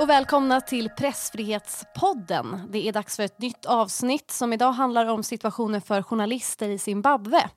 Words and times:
Och 0.00 0.08
välkomna 0.08 0.60
till 0.60 0.88
Pressfrihetspodden. 0.88 2.60
Det 2.70 2.88
är 2.88 2.92
dags 2.92 3.16
för 3.16 3.22
ett 3.22 3.38
nytt 3.38 3.66
avsnitt 3.66 4.30
som 4.30 4.52
idag 4.52 4.72
handlar 4.72 5.06
om 5.06 5.22
situationen 5.22 5.80
för 5.80 6.02
journalister 6.02 6.68
i 6.68 6.78
Zimbabwe. 6.78 7.50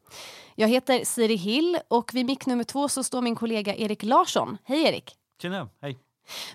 Jag 0.56 0.68
heter 0.68 1.06
Siri 1.06 1.36
Hill 1.36 1.78
och 1.87 2.11
vid 2.14 2.25
mick 2.25 2.46
nummer 2.46 2.64
två 2.64 2.89
så 2.89 3.04
står 3.04 3.21
min 3.21 3.36
kollega 3.36 3.75
Erik 3.75 4.04
Larsson. 4.04 4.57
Hej 4.64 4.87
Erik! 4.87 5.15
Tjena, 5.42 5.70
hej! 5.82 6.00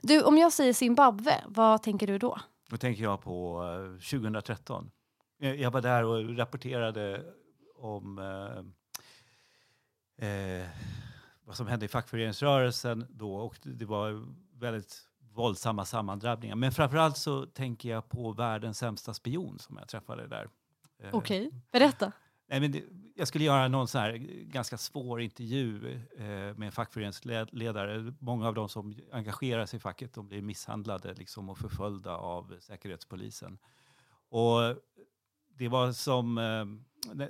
Du, 0.02 0.22
om 0.22 0.38
jag 0.38 0.52
säger 0.52 0.72
Zimbabwe, 0.72 1.44
vad 1.46 1.82
tänker 1.82 2.06
du 2.06 2.18
då? 2.18 2.38
Då 2.70 2.76
tänker 2.76 3.02
jag 3.02 3.22
på 3.22 3.62
2013. 4.10 4.90
Eh, 5.40 5.54
jag 5.54 5.70
var 5.70 5.80
där 5.80 6.04
och 6.04 6.36
rapporterade 6.36 7.22
om 7.76 8.18
eh, 10.18 10.28
eh, 10.28 10.66
vad 11.44 11.56
som 11.56 11.66
hände 11.66 11.86
i 11.86 11.88
fackföreningsrörelsen 11.88 13.06
då 13.10 13.34
och 13.34 13.56
det 13.62 13.84
var 13.84 14.26
väldigt 14.60 15.07
våldsamma 15.38 15.84
sammandrabbningar. 15.84 16.56
Men 16.56 16.72
framförallt 16.72 17.16
så 17.16 17.46
tänker 17.46 17.88
jag 17.88 18.08
på 18.08 18.32
världens 18.32 18.78
sämsta 18.78 19.14
spion 19.14 19.58
som 19.58 19.76
jag 19.76 19.88
träffade 19.88 20.26
där. 20.26 20.48
Eh, 21.02 21.14
Okej, 21.14 21.46
okay. 21.46 21.60
berätta. 21.72 22.12
Nej, 22.48 22.60
men 22.60 22.72
det, 22.72 22.84
jag 23.14 23.28
skulle 23.28 23.44
göra 23.44 23.68
någon 23.68 23.88
så 23.88 23.98
här 23.98 24.12
ganska 24.44 24.78
svår 24.78 25.20
intervju 25.20 25.94
eh, 26.18 26.24
med 26.26 26.62
en 26.62 26.72
fackföreningsledare. 26.72 28.14
Många 28.18 28.48
av 28.48 28.54
de 28.54 28.68
som 28.68 28.94
engagerar 29.12 29.66
sig 29.66 29.76
i 29.76 29.80
facket 29.80 30.14
de 30.14 30.28
blir 30.28 30.42
misshandlade 30.42 31.14
liksom, 31.14 31.48
och 31.48 31.58
förföljda 31.58 32.16
av 32.16 32.54
Säkerhetspolisen. 32.60 33.58
Och 34.30 34.60
det 35.58 35.68
var 35.68 35.92
som 35.92 36.38
eh, 36.38 36.64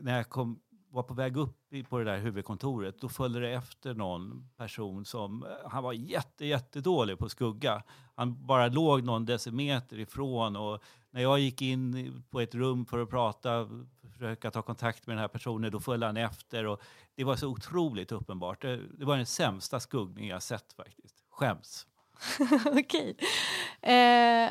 när 0.00 0.16
jag 0.16 0.28
kom 0.28 0.60
var 0.90 1.02
på 1.02 1.14
väg 1.14 1.36
upp 1.36 1.56
på 1.88 1.98
det 1.98 2.04
där 2.04 2.18
huvudkontoret, 2.18 3.00
då 3.00 3.08
följde 3.08 3.40
det 3.40 3.52
efter 3.52 3.94
någon 3.94 4.48
person 4.56 5.04
som, 5.04 5.42
eh, 5.42 5.70
han 5.70 5.82
var 5.82 5.92
jätte, 5.92 6.46
jättedålig 6.46 7.18
på 7.18 7.28
skugga. 7.28 7.82
Han 8.14 8.46
bara 8.46 8.68
låg 8.68 9.02
någon 9.02 9.26
decimeter 9.26 9.98
ifrån 9.98 10.56
och 10.56 10.82
när 11.10 11.22
jag 11.22 11.38
gick 11.38 11.62
in 11.62 12.22
på 12.30 12.40
ett 12.40 12.54
rum 12.54 12.86
för 12.86 12.98
att 12.98 13.10
prata, 13.10 13.68
försöka 14.12 14.50
ta 14.50 14.62
kontakt 14.62 15.06
med 15.06 15.16
den 15.16 15.20
här 15.20 15.28
personen, 15.28 15.70
då 15.70 15.80
följde 15.80 16.06
han 16.06 16.16
efter 16.16 16.66
och 16.66 16.82
det 17.14 17.24
var 17.24 17.36
så 17.36 17.48
otroligt 17.48 18.12
uppenbart. 18.12 18.62
Det, 18.62 18.80
det 18.98 19.04
var 19.04 19.16
den 19.16 19.26
sämsta 19.26 19.80
skuggning 19.80 20.28
jag 20.28 20.42
sett 20.42 20.72
faktiskt. 20.72 21.24
Skäms. 21.30 21.86
Okej. 22.66 23.16
Eh, 23.82 24.50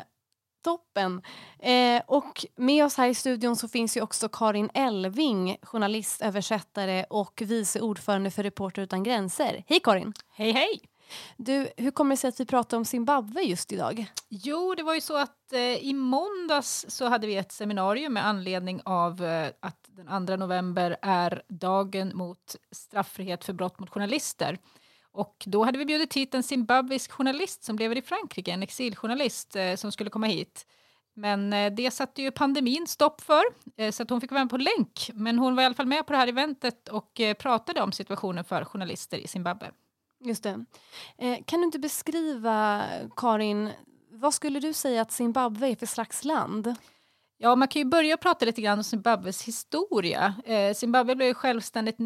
Toppen. 0.68 1.22
Eh, 1.58 2.02
och 2.06 2.46
med 2.56 2.84
oss 2.84 2.96
här 2.96 3.08
i 3.08 3.14
studion 3.14 3.56
så 3.56 3.68
finns 3.68 3.96
ju 3.96 4.00
också 4.00 4.28
Karin 4.28 4.70
Elving, 4.74 5.56
journalist, 5.62 6.22
översättare 6.22 7.04
och 7.10 7.42
vice 7.46 7.80
ordförande 7.80 8.30
för 8.30 8.42
Reporter 8.42 8.82
utan 8.82 9.02
gränser. 9.02 9.64
Hej 9.66 9.80
Karin! 9.80 10.12
Hej 10.32 10.52
hej! 10.52 10.80
Du, 11.36 11.68
hur 11.76 11.90
kommer 11.90 12.10
det 12.10 12.16
sig 12.16 12.28
att 12.28 12.40
vi 12.40 12.46
pratar 12.46 12.76
om 12.76 12.84
Zimbabwe 12.84 13.42
just 13.42 13.72
idag? 13.72 14.06
Jo, 14.28 14.74
det 14.74 14.82
var 14.82 14.94
ju 14.94 15.00
så 15.00 15.16
att 15.16 15.52
eh, 15.52 15.60
i 15.60 15.94
måndags 15.94 16.86
så 16.88 17.08
hade 17.08 17.26
vi 17.26 17.36
ett 17.36 17.52
seminarium 17.52 18.12
med 18.12 18.26
anledning 18.26 18.80
av 18.84 19.24
eh, 19.24 19.48
att 19.60 19.78
den 19.86 20.26
2 20.26 20.36
november 20.36 20.96
är 21.02 21.42
dagen 21.48 22.12
mot 22.14 22.56
straffrihet 22.70 23.44
för 23.44 23.52
brott 23.52 23.78
mot 23.78 23.90
journalister. 23.90 24.58
Och 25.12 25.44
då 25.46 25.64
hade 25.64 25.78
vi 25.78 25.84
bjudit 25.84 26.14
hit 26.14 26.34
en 26.34 26.42
zimbabwisk 26.42 27.12
journalist 27.12 27.64
som 27.64 27.78
lever 27.78 27.96
i 27.96 28.02
Frankrike, 28.02 28.52
en 28.52 28.62
exiljournalist 28.62 29.56
eh, 29.56 29.74
som 29.74 29.92
skulle 29.92 30.10
komma 30.10 30.26
hit. 30.26 30.66
Men 31.14 31.52
eh, 31.52 31.72
det 31.72 31.90
satte 31.90 32.22
ju 32.22 32.30
pandemin 32.30 32.86
stopp 32.86 33.20
för, 33.20 33.42
eh, 33.76 33.90
så 33.90 34.02
att 34.02 34.10
hon 34.10 34.20
fick 34.20 34.30
vara 34.30 34.44
med 34.44 34.50
på 34.50 34.56
länk. 34.56 35.10
Men 35.14 35.38
hon 35.38 35.56
var 35.56 35.62
i 35.62 35.66
alla 35.66 35.74
fall 35.74 35.86
med 35.86 36.06
på 36.06 36.12
det 36.12 36.18
här 36.18 36.28
eventet 36.28 36.88
och 36.88 37.20
eh, 37.20 37.34
pratade 37.34 37.82
om 37.82 37.92
situationen 37.92 38.44
för 38.44 38.64
journalister 38.64 39.18
i 39.18 39.28
Zimbabwe. 39.28 39.70
Just 40.20 40.42
det. 40.42 40.64
Eh, 41.18 41.38
kan 41.44 41.60
du 41.60 41.64
inte 41.64 41.78
beskriva, 41.78 42.84
Karin, 43.16 43.70
vad 44.10 44.34
skulle 44.34 44.60
du 44.60 44.72
säga 44.72 45.02
att 45.02 45.12
Zimbabwe 45.12 45.68
är 45.68 45.76
för 45.76 45.86
slags 45.86 46.24
land? 46.24 46.74
Ja, 47.38 47.56
man 47.56 47.68
kan 47.68 47.82
ju 47.82 47.88
börja 47.88 48.16
prata 48.16 48.44
lite 48.44 48.62
grann 48.62 48.78
om 48.78 48.84
Zimbabwes 48.84 49.42
historia. 49.42 50.34
Eh, 50.44 50.74
Zimbabwe 50.74 51.14
blev 51.16 51.34
självständigt 51.34 51.98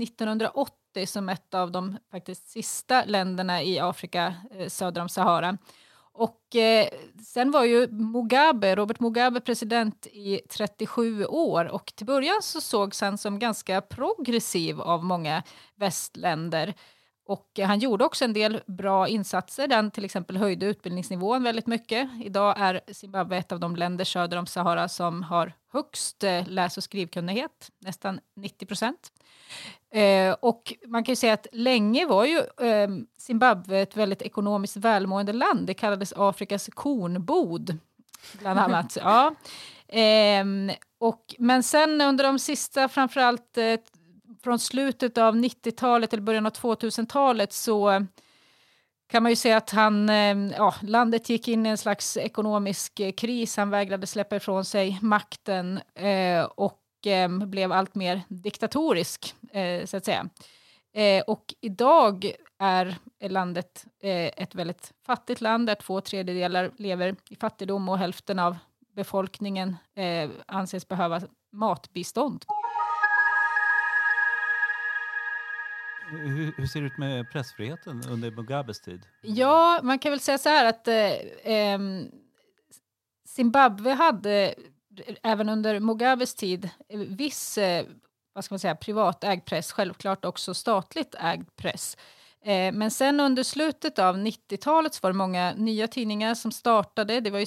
1980 0.96 1.06
som 1.06 1.28
ett 1.28 1.54
av 1.54 1.72
de 1.72 1.98
faktiskt 2.10 2.48
sista 2.48 3.04
länderna 3.04 3.62
i 3.62 3.78
Afrika 3.78 4.34
eh, 4.50 4.68
söder 4.68 5.00
om 5.00 5.08
Sahara. 5.08 5.58
Och 6.14 6.56
eh, 6.56 6.88
sen 7.24 7.50
var 7.50 7.64
ju 7.64 7.88
Mugabe, 7.88 8.76
Robert 8.76 9.00
Mugabe 9.00 9.40
president 9.40 10.06
i 10.06 10.40
37 10.50 11.26
år 11.26 11.64
och 11.64 11.92
till 11.96 12.06
början 12.06 12.42
så 12.42 12.60
sågs 12.60 13.00
han 13.00 13.18
som 13.18 13.38
ganska 13.38 13.80
progressiv 13.80 14.80
av 14.80 15.04
många 15.04 15.42
västländer. 15.76 16.74
Och 17.26 17.60
han 17.64 17.78
gjorde 17.78 18.04
också 18.04 18.24
en 18.24 18.32
del 18.32 18.62
bra 18.66 19.08
insatser. 19.08 19.68
Den 19.68 19.90
till 19.90 20.04
exempel 20.04 20.36
höjde 20.36 20.66
utbildningsnivån 20.66 21.42
väldigt 21.42 21.66
mycket. 21.66 22.10
Idag 22.22 22.54
är 22.58 22.80
Zimbabwe 22.92 23.36
ett 23.36 23.52
av 23.52 23.60
de 23.60 23.76
länder 23.76 24.04
söder 24.04 24.36
om 24.36 24.46
Sahara 24.46 24.88
som 24.88 25.22
har 25.22 25.52
högst 25.72 26.24
eh, 26.24 26.48
läs 26.48 26.76
och 26.76 26.84
skrivkunnighet, 26.84 27.70
nästan 27.78 28.20
90 28.36 28.66
procent. 28.66 29.12
Eh, 29.90 30.32
och 30.40 30.74
man 30.86 31.04
kan 31.04 31.12
ju 31.12 31.16
säga 31.16 31.32
att 31.32 31.46
länge 31.52 32.06
var 32.06 32.24
ju 32.24 32.38
eh, 32.38 32.88
Zimbabwe 33.18 33.80
ett 33.80 33.96
väldigt 33.96 34.22
ekonomiskt 34.22 34.76
välmående 34.76 35.32
land. 35.32 35.66
Det 35.66 35.74
kallades 35.74 36.12
Afrikas 36.16 36.68
kornbod, 36.74 37.78
bland 38.38 38.58
annat. 38.60 38.98
ja. 39.00 39.34
Eh, 39.88 40.44
och, 40.98 41.34
men 41.38 41.62
sen 41.62 42.00
under 42.00 42.24
de 42.24 42.38
sista, 42.38 42.88
framförallt 42.88 43.58
eh, 43.58 43.76
från 44.44 44.58
slutet 44.58 45.18
av 45.18 45.36
90-talet 45.36 46.12
eller 46.12 46.22
början 46.22 46.46
av 46.46 46.52
2000-talet 46.52 47.52
så 47.52 48.06
kan 49.12 49.22
man 49.22 49.32
ju 49.32 49.36
säga 49.36 49.56
att 49.56 49.70
han, 49.70 50.08
eh, 50.08 50.36
ja, 50.56 50.74
landet 50.82 51.28
gick 51.28 51.48
in 51.48 51.66
i 51.66 51.68
en 51.68 51.78
slags 51.78 52.16
ekonomisk 52.16 53.00
eh, 53.00 53.12
kris. 53.12 53.56
Han 53.56 53.70
vägrade 53.70 54.06
släppa 54.06 54.36
ifrån 54.36 54.64
sig 54.64 54.98
makten 55.02 55.80
eh, 55.94 56.44
och 56.44 57.06
eh, 57.06 57.28
blev 57.28 57.72
allt 57.72 57.94
mer 57.94 58.22
diktatorisk, 58.28 59.34
eh, 59.52 59.84
så 59.84 59.96
att 59.96 60.04
säga. 60.04 60.28
Eh, 60.94 61.22
och 61.22 61.54
idag 61.60 62.32
är 62.58 62.96
landet 63.20 63.86
eh, 64.02 64.26
ett 64.26 64.54
väldigt 64.54 64.92
fattigt 65.06 65.40
land 65.40 65.66
där 65.66 65.74
två 65.74 66.00
tredjedelar 66.00 66.70
lever 66.76 67.16
i 67.30 67.36
fattigdom 67.36 67.88
och 67.88 67.98
hälften 67.98 68.38
av 68.38 68.56
befolkningen 68.94 69.76
eh, 69.94 70.30
anses 70.46 70.88
behöva 70.88 71.20
matbistånd. 71.52 72.44
Hur, 76.12 76.52
hur, 76.56 76.66
ser 76.66 76.80
det 76.80 76.86
ut 76.86 76.98
med 76.98 77.30
pressfriheten 77.30 78.02
under 78.10 78.30
Mugabes 78.30 78.80
tid? 78.80 79.06
Ja, 79.22 79.80
man 79.82 79.98
kan 79.98 80.12
väl 80.12 80.20
säga 80.20 80.38
så 80.38 80.48
här 80.48 80.64
att 80.64 80.88
eh, 80.88 81.80
Zimbabwe 83.28 83.92
hade 83.92 84.54
även 85.22 85.48
under 85.48 85.80
Mugabes 85.80 86.34
tid 86.34 86.70
viss 87.08 87.58
eh, 87.58 87.86
vad 88.34 88.44
ska 88.44 88.52
man 88.54 88.58
säga, 88.58 88.74
privatägd 88.74 89.44
press, 89.44 89.72
självklart 89.72 90.24
också 90.24 90.54
statligt 90.54 91.14
ägd 91.18 91.56
press. 91.56 91.96
Eh, 92.44 92.72
men 92.72 92.90
sen 92.90 93.20
under 93.20 93.42
slutet 93.42 93.98
av 93.98 94.16
90-talet 94.16 94.94
så 94.94 94.98
var 95.02 95.10
det 95.10 95.16
många 95.16 95.54
nya 95.54 95.88
tidningar 95.88 96.34
som 96.34 96.52
startade. 96.52 97.20
Det 97.20 97.30
var 97.30 97.38
ju 97.38 97.46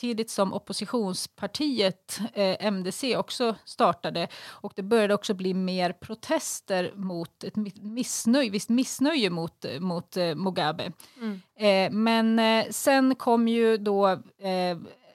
samtidigt 0.00 0.30
som 0.30 0.52
oppositionspartiet 0.52 2.20
eh, 2.34 2.66
MDC 2.66 3.16
också 3.16 3.56
startade 3.64 4.28
och 4.46 4.72
det 4.76 4.82
började 4.82 5.14
också 5.14 5.34
bli 5.34 5.54
mer 5.54 5.92
protester 5.92 6.92
mot 6.96 7.44
ett 7.44 7.56
missnöje, 7.76 8.50
visst 8.50 8.68
missnöje 8.68 9.30
mot, 9.30 9.64
mot 9.80 10.16
Mugabe. 10.36 10.92
Mm. 11.20 12.04
men 12.04 12.64
sen 12.72 13.14
kom 13.14 13.48
ju 13.48 13.76
då 13.76 14.18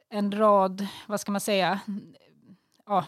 en 0.10 0.32
rad, 0.32 0.88
vad 1.08 1.20
ska 1.20 1.32
man 1.32 1.42
säga, 1.42 1.80
ja, 2.86 3.06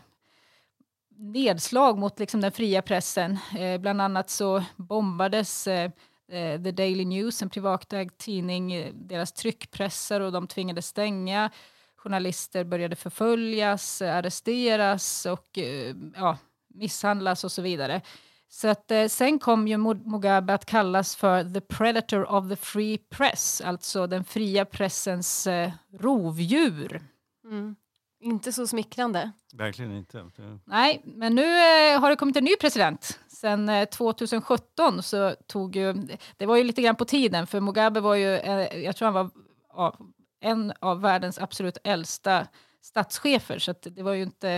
nedslag 1.18 1.98
mot 1.98 2.20
liksom 2.20 2.42
den 2.42 2.52
fria 2.52 2.82
pressen. 2.82 3.38
Eh, 3.58 3.82
bland 3.82 4.02
annat 4.02 4.30
så 4.30 4.64
bombades 4.76 5.68
eh, 5.68 5.92
eh 6.28 6.62
The 6.62 6.72
Daily 6.72 7.06
News, 7.06 7.42
en 7.42 7.50
privatägd 7.50 8.18
tidning, 8.18 8.74
eh, 8.74 8.94
deras 8.94 9.32
tryckpressar 9.32 10.22
och 10.22 10.32
de 10.32 10.48
tvingades 10.48 10.88
stänga. 10.88 11.50
Journalister 11.96 12.64
började 12.64 12.96
förföljas, 12.96 14.02
arresteras 14.02 15.26
och 15.26 15.58
eh, 15.58 15.96
ja, 16.16 16.38
misshandlas 16.68 17.44
och 17.44 17.52
så 17.52 17.62
vidare. 17.62 18.02
Så 18.50 18.68
att, 18.68 18.92
eh, 18.92 19.08
sen 19.08 19.40
kom 19.40 19.68
ju 19.68 19.78
Mugabe 19.78 20.54
att 20.54 20.66
kallas 20.66 21.16
för 21.16 21.54
the 21.54 21.62
predator 21.62 22.32
of 22.32 22.50
the 22.50 22.56
free 22.56 22.98
press, 22.98 23.62
alltså 23.62 24.08
den 24.08 24.24
fria 24.24 24.66
pressens 24.66 25.48
eh, 25.48 25.72
rovdjur. 26.00 27.02
Mm. 27.46 27.76
Inte 28.20 28.54
så 28.54 28.68
smickrande. 28.68 29.32
Verkligen 29.54 29.92
inte. 29.92 30.30
Nej, 30.66 31.02
men 31.06 31.36
nu 31.36 31.44
eh, 31.44 32.00
har 32.00 32.10
det 32.10 32.16
kommit 32.16 32.36
en 32.36 32.44
ny 32.44 32.56
president. 32.62 33.20
Sen 33.42 33.70
eh, 33.70 33.86
2017 33.86 35.04
så 35.04 35.36
tog 35.48 35.76
ju, 35.76 35.94
det 36.38 36.46
var 36.46 36.56
ju 36.56 36.64
lite 36.64 36.82
grann 36.82 36.96
på 36.96 37.06
tiden, 37.06 37.48
för 37.48 37.60
Mugabe 37.60 38.00
var 38.00 38.16
ju, 38.16 38.36
eh, 38.36 38.80
jag 38.80 38.96
tror 38.96 39.06
han 39.06 39.14
var 39.14 39.30
ja, 39.74 39.98
en 40.40 40.74
av 40.80 41.02
världens 41.02 41.40
absolut 41.40 41.78
äldsta 41.84 42.48
statschefer, 42.82 43.60
så 43.60 43.74
det 43.82 44.04
var 44.04 44.14
ju 44.14 44.24
inte 44.24 44.50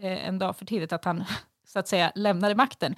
eh, 0.00 0.28
en 0.28 0.38
dag 0.38 0.56
för 0.56 0.66
tidigt 0.66 0.92
att 0.92 1.04
han 1.04 1.24
så 1.76 1.80
att 1.80 1.88
säga 1.88 2.12
lämnade 2.14 2.54
makten. 2.54 2.94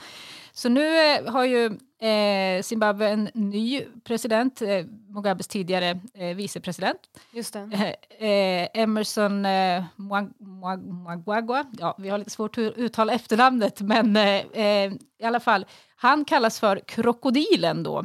Så 0.52 0.68
nu 0.68 1.14
eh, 1.14 1.32
har 1.32 1.44
ju 1.44 1.66
eh, 2.08 2.62
Zimbabwe 2.62 3.08
en 3.08 3.30
ny 3.34 3.84
president, 4.04 4.62
eh, 4.62 4.84
Mugabes 5.08 5.48
tidigare 5.48 6.00
eh, 6.14 6.36
vicepresident. 6.36 7.00
Just. 7.32 7.56
Eh, 7.56 7.82
eh, 7.82 8.68
Emerson 8.74 9.46
eh, 9.46 9.84
Mwagwagwa, 9.96 11.64
ja, 11.78 11.96
vi 11.98 12.08
har 12.08 12.18
lite 12.18 12.30
svårt 12.30 12.58
att 12.58 12.78
uttala 12.78 13.12
efternamnet, 13.12 13.80
men 13.80 14.16
i 14.16 15.24
alla 15.24 15.40
fall, 15.40 15.66
han 15.96 16.24
kallas 16.24 16.60
för 16.60 16.80
krokodilen 16.86 17.82
då. 17.82 18.04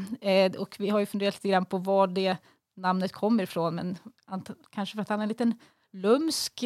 och 0.58 0.76
vi 0.80 0.90
har 0.90 1.00
ju 1.00 1.06
funderat 1.06 1.36
lite 1.36 1.50
grann 1.50 1.66
på 1.66 1.78
var 1.78 2.08
det 2.08 2.38
namnet 2.78 3.12
kommer 3.12 3.44
ifrån, 3.44 3.76
men 3.76 3.98
kanske 4.70 4.96
för 4.96 5.02
att 5.02 5.10
han 5.10 5.20
är 5.20 5.24
en 5.24 5.30
liten 5.30 5.54
lumsk 5.94 6.64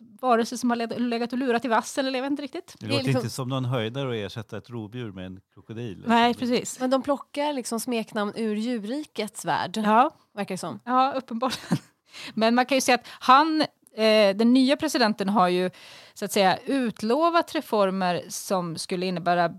varelse 0.00 0.58
som 0.58 0.70
har 0.70 0.98
legat 0.98 1.32
och 1.32 1.38
lurat 1.38 1.64
i 1.64 1.68
vassen, 1.68 2.06
eller 2.06 2.18
jag 2.18 2.22
vet 2.22 2.30
inte 2.30 2.42
riktigt. 2.42 2.74
Det, 2.78 2.86
låter 2.86 3.04
liksom... 3.04 3.20
inte 3.20 3.30
som 3.30 3.48
någon 3.48 3.64
höjdare 3.64 4.08
att 4.08 4.26
ersätta 4.26 4.56
ett 4.56 4.70
rovdjur 4.70 5.12
med 5.12 5.26
en 5.26 5.40
krokodil. 5.54 6.04
Nej, 6.06 6.34
precis. 6.34 6.80
Men 6.80 6.90
de 6.90 7.02
plockar 7.02 7.52
liksom 7.52 7.80
smeknamn 7.80 8.32
ur 8.36 8.56
djurrikets 8.56 9.44
värld, 9.44 9.76
ja. 9.76 10.10
verkar 10.34 10.54
det 10.54 10.58
som. 10.58 10.80
Ja, 10.84 11.12
uppenbarligen. 11.16 11.78
Men 12.34 12.54
man 12.54 12.66
kan 12.66 12.76
ju 12.76 12.80
säga 12.80 12.94
att 12.94 13.06
han, 13.06 13.60
eh, 13.96 14.36
den 14.36 14.52
nya 14.52 14.76
presidenten 14.76 15.28
har 15.28 15.48
ju 15.48 15.70
så 16.14 16.24
att 16.24 16.32
säga 16.32 16.58
utlovat 16.66 17.54
reformer 17.54 18.22
som 18.28 18.76
skulle 18.76 19.06
innebära 19.06 19.50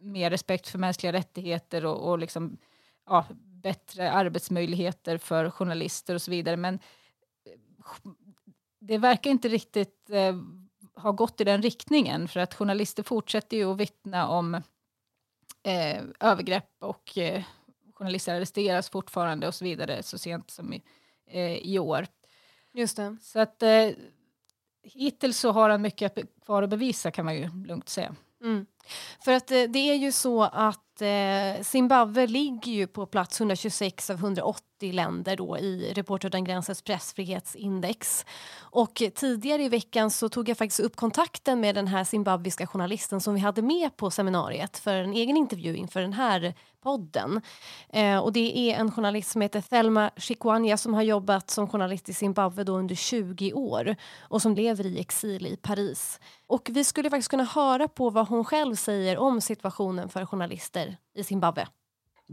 mer 0.00 0.30
respekt 0.30 0.68
för 0.68 0.78
mänskliga 0.78 1.12
rättigheter 1.12 1.86
och, 1.86 2.10
och 2.10 2.18
liksom, 2.18 2.56
ja, 3.06 3.26
bättre 3.62 4.12
arbetsmöjligheter 4.12 5.18
för 5.18 5.50
journalister 5.50 6.14
och 6.14 6.22
så 6.22 6.30
vidare. 6.30 6.56
Men 6.56 6.78
det 8.86 8.98
verkar 8.98 9.30
inte 9.30 9.48
riktigt 9.48 10.10
eh, 10.10 10.36
ha 10.94 11.12
gått 11.12 11.40
i 11.40 11.44
den 11.44 11.62
riktningen 11.62 12.28
för 12.28 12.40
att 12.40 12.54
journalister 12.54 13.02
fortsätter 13.02 13.56
ju 13.56 13.72
att 13.72 13.76
vittna 13.76 14.28
om 14.28 14.54
eh, 15.62 16.02
övergrepp 16.20 16.70
och 16.80 17.18
eh, 17.18 17.42
journalister 17.94 18.34
arresteras 18.34 18.90
fortfarande 18.90 19.46
och 19.46 19.54
så 19.54 19.64
vidare 19.64 20.02
så 20.02 20.18
sent 20.18 20.50
som 20.50 20.72
i, 20.72 20.82
eh, 21.26 21.56
i 21.56 21.78
år. 21.78 22.06
Just 22.72 22.96
det. 22.96 23.16
Så 23.22 23.38
att 23.38 23.62
eh, 23.62 23.88
hittills 24.82 25.38
så 25.38 25.52
har 25.52 25.70
han 25.70 25.82
mycket 25.82 26.18
kvar 26.44 26.62
att 26.62 26.70
bevisa 26.70 27.10
kan 27.10 27.24
man 27.24 27.36
ju 27.36 27.50
lugnt 27.66 27.88
säga. 27.88 28.14
Mm. 28.42 28.66
För 29.24 29.32
att 29.32 29.50
eh, 29.50 29.62
det 29.62 29.78
är 29.78 29.94
ju 29.94 30.12
så 30.12 30.42
att 30.42 30.91
eh, 31.02 31.62
Zimbabwe 31.62 32.26
ligger 32.26 32.72
ju 32.72 32.86
på 32.86 33.06
plats 33.06 33.40
126 33.40 34.10
av 34.10 34.16
180 34.16 34.92
länder 34.92 35.36
då 35.36 35.58
i 35.58 35.92
Reporter 35.94 36.28
utan 36.28 36.44
gränsens 36.44 36.82
pressfrihetsindex. 36.82 38.26
Och 38.58 39.02
tidigare 39.14 39.62
i 39.62 39.68
veckan 39.68 40.10
så 40.10 40.28
tog 40.28 40.48
jag 40.48 40.58
faktiskt 40.58 40.80
upp 40.80 40.96
kontakten 40.96 41.60
med 41.60 41.74
den 41.74 41.86
här 41.86 42.04
zimbabwiska 42.04 42.66
journalisten 42.66 43.20
som 43.20 43.34
vi 43.34 43.40
hade 43.40 43.62
med 43.62 43.96
på 43.96 44.10
seminariet 44.10 44.78
för 44.78 44.94
en 44.94 45.12
egen 45.12 45.36
intervju 45.36 45.76
inför 45.76 46.00
den 46.00 46.12
här 46.12 46.54
podden. 46.82 47.40
Eh, 47.92 48.18
och 48.18 48.32
det 48.32 48.58
är 48.58 48.80
en 48.80 48.90
journalist 48.90 49.30
som 49.30 49.40
heter 49.40 49.60
Thelma 49.60 50.10
Chikwanya 50.16 50.76
som 50.76 50.94
har 50.94 51.02
jobbat 51.02 51.50
som 51.50 51.68
journalist 51.68 52.08
i 52.08 52.12
Zimbabwe 52.12 52.64
då 52.64 52.72
under 52.72 52.94
20 52.94 53.52
år 53.52 53.96
och 54.20 54.42
som 54.42 54.54
lever 54.54 54.86
i 54.86 55.00
exil 55.00 55.46
i 55.46 55.56
Paris. 55.56 56.20
Och 56.46 56.70
vi 56.72 56.84
skulle 56.84 57.10
faktiskt 57.10 57.30
kunna 57.30 57.44
höra 57.44 57.88
på 57.88 58.10
vad 58.10 58.28
hon 58.28 58.44
själv 58.44 58.74
säger 58.74 59.18
om 59.18 59.40
situationen 59.40 60.08
för 60.08 60.26
journalister 60.26 60.96
i 61.14 61.24
Zimbabwe. 61.24 61.66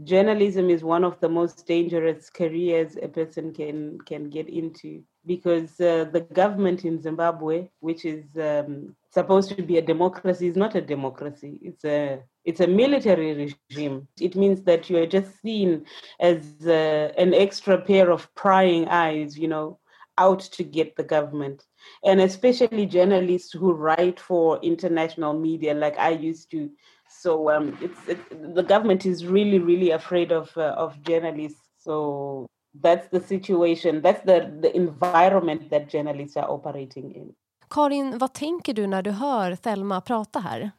Journalism 0.08 0.70
is 0.70 0.82
one 0.82 1.06
of 1.06 1.18
the 1.20 1.28
most 1.28 1.66
dangerous 1.66 2.30
careers 2.30 2.96
a 2.96 3.08
person 3.14 3.54
can 3.54 3.98
can 4.06 4.30
get 4.30 4.48
into 4.48 5.02
because 5.26 5.80
uh, 5.80 6.04
the 6.12 6.20
government 6.20 6.84
in 6.84 7.02
Zimbabwe, 7.02 7.68
which 7.80 8.04
is 8.04 8.36
um, 8.36 8.94
supposed 9.10 9.50
to 9.56 9.62
be 9.62 9.78
a 9.78 9.82
democracy, 9.82 10.46
is 10.48 10.56
not 10.56 10.74
a 10.74 10.80
democracy. 10.80 11.58
It's 11.62 11.84
a 11.84 12.22
it's 12.44 12.60
a 12.60 12.66
military 12.66 13.34
regime. 13.34 14.08
It 14.20 14.34
means 14.34 14.62
that 14.62 14.88
you 14.88 14.96
are 14.98 15.06
just 15.06 15.40
seen 15.42 15.84
as 16.20 16.66
uh, 16.66 17.12
an 17.18 17.34
extra 17.34 17.78
pair 17.78 18.10
of 18.10 18.32
prying 18.34 18.88
eyes, 18.88 19.36
you 19.36 19.48
know, 19.48 19.78
out 20.16 20.40
to 20.40 20.64
get 20.64 20.96
the 20.96 21.02
government. 21.02 21.64
And 22.04 22.20
especially 22.20 22.86
journalists 22.86 23.52
who 23.52 23.72
write 23.72 24.20
for 24.20 24.58
international 24.62 25.38
media, 25.38 25.74
like 25.74 25.98
I 25.98 26.10
used 26.10 26.50
to. 26.52 26.70
So 27.08 27.50
um, 27.50 27.76
it's 27.80 28.08
it, 28.08 28.54
the 28.54 28.62
government 28.62 29.04
is 29.04 29.26
really, 29.26 29.58
really 29.58 29.90
afraid 29.90 30.30
of 30.32 30.56
uh, 30.56 30.74
of 30.76 31.02
journalists. 31.02 31.60
So 31.78 32.46
that's 32.80 33.08
the 33.08 33.20
situation. 33.20 34.00
That's 34.00 34.22
the 34.24 34.56
the 34.60 34.74
environment 34.74 35.70
that 35.70 35.88
journalists 35.88 36.36
are 36.36 36.48
operating 36.48 37.12
in. 37.12 37.34
Karin, 37.70 38.18
vad 38.18 38.34
tänker 38.34 38.74
du 38.74 38.86
när 38.86 39.02
du 39.02 39.10
hör 39.10 39.56
Thelma 39.56 40.00
prata 40.00 40.40
här? 40.40 40.70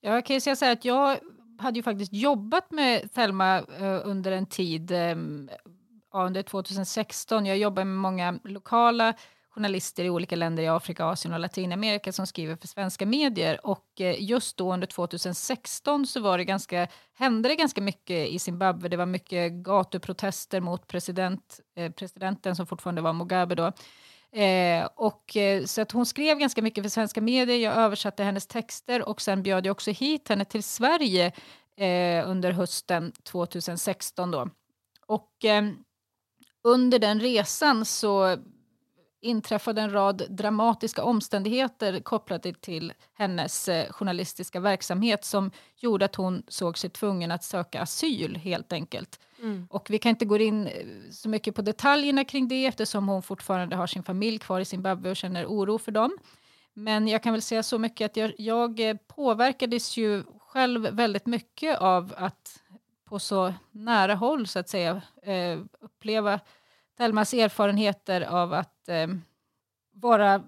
Jag 0.00 0.26
kan 0.26 0.34
ju 0.34 0.40
säga 0.40 0.56
så 0.56 0.64
här 0.64 0.72
att 0.72 0.84
jag 0.84 1.18
hade 1.58 1.78
ju 1.78 1.82
faktiskt 1.82 2.12
jobbat 2.12 2.70
med 2.70 3.12
Thelma 3.12 3.58
eh, 3.58 4.00
under 4.04 4.32
en 4.32 4.46
tid, 4.46 4.90
ehm, 4.90 5.50
under 6.14 6.42
2016. 6.42 7.46
Jag 7.46 7.58
jobbar 7.58 7.84
med 7.84 7.96
många 7.96 8.38
lokala 8.44 9.14
journalister 9.54 10.04
i 10.04 10.10
olika 10.10 10.36
länder 10.36 10.62
i 10.62 10.68
Afrika, 10.68 11.04
Asien 11.06 11.34
och 11.34 11.40
Latinamerika 11.40 12.12
som 12.12 12.26
skriver 12.26 12.56
för 12.56 12.68
svenska 12.68 13.06
medier. 13.06 13.66
Och 13.66 14.00
eh, 14.00 14.22
just 14.22 14.56
då 14.56 14.72
under 14.72 14.86
2016 14.86 16.06
så 16.06 16.20
var 16.20 16.38
det 16.38 16.44
ganska, 16.44 16.88
hände 17.14 17.48
det 17.48 17.56
ganska 17.56 17.80
mycket 17.80 18.28
i 18.28 18.38
Zimbabwe. 18.38 18.88
Det 18.88 18.96
var 18.96 19.06
mycket 19.06 19.52
gatuprotester 19.52 20.60
mot 20.60 20.86
president, 20.86 21.60
eh, 21.76 21.92
presidenten 21.92 22.56
som 22.56 22.66
fortfarande 22.66 23.02
var 23.02 23.12
Mugabe 23.12 23.54
då. 23.54 23.72
Eh, 24.32 24.88
och, 24.96 25.36
eh, 25.36 25.64
så 25.64 25.82
att 25.82 25.92
hon 25.92 26.06
skrev 26.06 26.38
ganska 26.38 26.62
mycket 26.62 26.84
för 26.84 26.88
svenska 26.88 27.20
medier, 27.20 27.58
jag 27.58 27.74
översatte 27.74 28.22
hennes 28.22 28.46
texter 28.46 29.08
och 29.08 29.20
sen 29.20 29.42
bjöd 29.42 29.66
jag 29.66 29.72
också 29.72 29.90
hit 29.90 30.28
henne 30.28 30.44
till 30.44 30.62
Sverige 30.62 31.32
eh, 31.76 32.30
under 32.30 32.52
hösten 32.52 33.12
2016. 33.22 34.30
Då. 34.30 34.50
Och 35.06 35.44
eh, 35.44 35.70
under 36.64 36.98
den 36.98 37.20
resan 37.20 37.84
så 37.84 38.36
inträffade 39.20 39.80
en 39.80 39.92
rad 39.92 40.22
dramatiska 40.28 41.04
omständigheter 41.04 42.00
kopplade 42.00 42.52
till 42.52 42.92
hennes 43.14 43.68
eh, 43.68 43.92
journalistiska 43.92 44.60
verksamhet 44.60 45.24
som 45.24 45.50
gjorde 45.76 46.04
att 46.04 46.14
hon 46.14 46.42
såg 46.48 46.78
sig 46.78 46.90
tvungen 46.90 47.30
att 47.30 47.44
söka 47.44 47.82
asyl 47.82 48.36
helt 48.36 48.72
enkelt. 48.72 49.20
Mm. 49.42 49.66
Och 49.70 49.90
vi 49.90 49.98
kan 49.98 50.10
inte 50.10 50.24
gå 50.24 50.36
in 50.36 50.66
eh, 50.66 50.72
så 51.10 51.28
mycket 51.28 51.54
på 51.54 51.62
detaljerna 51.62 52.24
kring 52.24 52.48
det 52.48 52.66
eftersom 52.66 53.08
hon 53.08 53.22
fortfarande 53.22 53.76
har 53.76 53.86
sin 53.86 54.02
familj 54.02 54.38
kvar 54.38 54.60
i 54.60 54.64
Zimbabwe 54.64 55.10
och 55.10 55.16
känner 55.16 55.46
oro 55.46 55.78
för 55.78 55.92
dem. 55.92 56.18
Men 56.74 57.08
jag 57.08 57.22
kan 57.22 57.32
väl 57.32 57.42
säga 57.42 57.62
så 57.62 57.78
mycket 57.78 58.04
att 58.04 58.16
jag, 58.16 58.32
jag 58.38 58.80
eh, 58.80 58.96
påverkades 59.06 59.96
ju 59.96 60.22
själv 60.38 60.82
väldigt 60.82 61.26
mycket 61.26 61.78
av 61.78 62.14
att 62.16 62.62
på 63.04 63.18
så 63.18 63.54
nära 63.70 64.14
håll 64.14 64.46
så 64.46 64.58
att 64.58 64.68
säga 64.68 65.02
uppleva 65.80 66.40
Selmas 67.00 67.34
erfarenheter 67.34 68.20
av 68.20 68.52
att 68.52 68.88
eh, 68.88 69.06
vara 69.92 70.42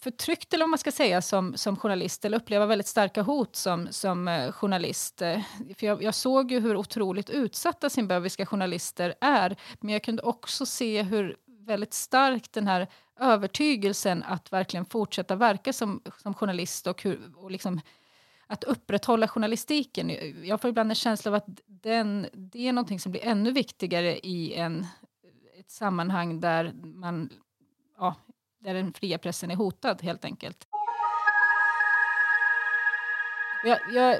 förtryckt, 0.00 0.54
eller 0.54 0.64
vad 0.64 0.70
man 0.70 0.78
ska 0.78 0.92
säga, 0.92 1.22
som, 1.22 1.56
som 1.56 1.76
journalist, 1.76 2.24
eller 2.24 2.38
uppleva 2.38 2.66
väldigt 2.66 2.86
starka 2.86 3.22
hot 3.22 3.56
som, 3.56 3.88
som 3.90 4.28
eh, 4.28 4.52
journalist. 4.52 5.22
Eh, 5.22 5.40
för 5.78 5.86
jag, 5.86 6.02
jag, 6.02 6.14
såg 6.14 6.52
ju 6.52 6.60
hur 6.60 6.76
otroligt 6.76 7.30
utsatta 7.30 7.90
zimbabwiska 7.90 8.46
journalister 8.46 9.14
är, 9.20 9.56
men 9.80 9.92
jag 9.92 10.02
kunde 10.02 10.22
också 10.22 10.66
se 10.66 11.02
hur 11.02 11.36
väldigt 11.66 11.94
stark 11.94 12.52
den 12.52 12.66
här 12.66 12.86
övertygelsen 13.20 14.22
att 14.22 14.52
verkligen 14.52 14.84
fortsätta 14.84 15.36
verka 15.36 15.72
som, 15.72 16.02
som 16.22 16.34
journalist 16.34 16.86
och, 16.86 17.02
hur, 17.02 17.32
och 17.36 17.50
liksom 17.50 17.80
att 18.46 18.64
upprätthålla 18.64 19.28
journalistiken. 19.28 20.10
Jag 20.44 20.60
får 20.60 20.70
ibland 20.70 20.90
en 20.90 20.94
känsla 20.94 21.30
av 21.30 21.34
att 21.34 21.46
den, 21.66 22.26
det 22.32 22.68
är 22.68 22.72
någonting 22.72 23.00
som 23.00 23.12
blir 23.12 23.24
ännu 23.24 23.52
viktigare 23.52 24.18
i 24.18 24.54
en, 24.54 24.86
ett 25.68 25.72
sammanhang 25.72 26.40
där 26.40 26.72
man 26.82 27.30
ja, 27.98 28.14
där 28.60 28.74
den 28.74 28.92
fria 28.92 29.18
pressen 29.18 29.50
är 29.50 29.56
hotad 29.56 30.02
helt 30.02 30.24
enkelt. 30.24 30.66
Jag, 33.64 33.78
jag, 33.92 34.16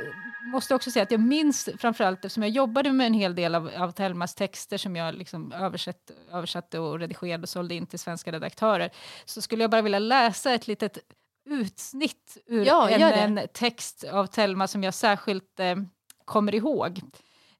måste 0.52 0.74
också 0.74 0.90
säga 0.90 1.02
att 1.02 1.10
jag 1.10 1.20
minns 1.20 1.68
framförallt 1.78 2.24
eftersom 2.24 2.42
jag 2.42 2.50
jobbade 2.50 2.92
med 2.92 3.06
en 3.06 3.14
hel 3.14 3.34
del 3.34 3.54
av, 3.54 3.70
av 3.76 3.90
Telmas 3.90 4.34
texter 4.34 4.76
som 4.76 4.96
jag 4.96 5.14
liksom 5.14 5.52
översatt, 5.52 6.10
översatte 6.32 6.78
och 6.78 6.98
redigerade 6.98 7.42
och 7.42 7.48
sålde 7.48 7.74
in 7.74 7.86
till 7.86 7.98
svenska 7.98 8.32
redaktörer 8.32 8.90
så 9.24 9.40
skulle 9.40 9.64
jag 9.64 9.70
bara 9.70 9.82
vilja 9.82 9.98
läsa 9.98 10.52
ett 10.52 10.66
litet 10.66 10.98
utsnitt 11.44 12.38
ur 12.46 12.66
ja, 12.66 12.88
en, 12.88 13.38
en, 13.38 13.48
text 13.52 14.04
av 14.04 14.26
Telma 14.26 14.66
som 14.66 14.82
jag 14.82 14.94
särskilt 14.94 15.60
eh, 15.60 15.76
kommer 16.24 16.54
ihåg. 16.54 17.00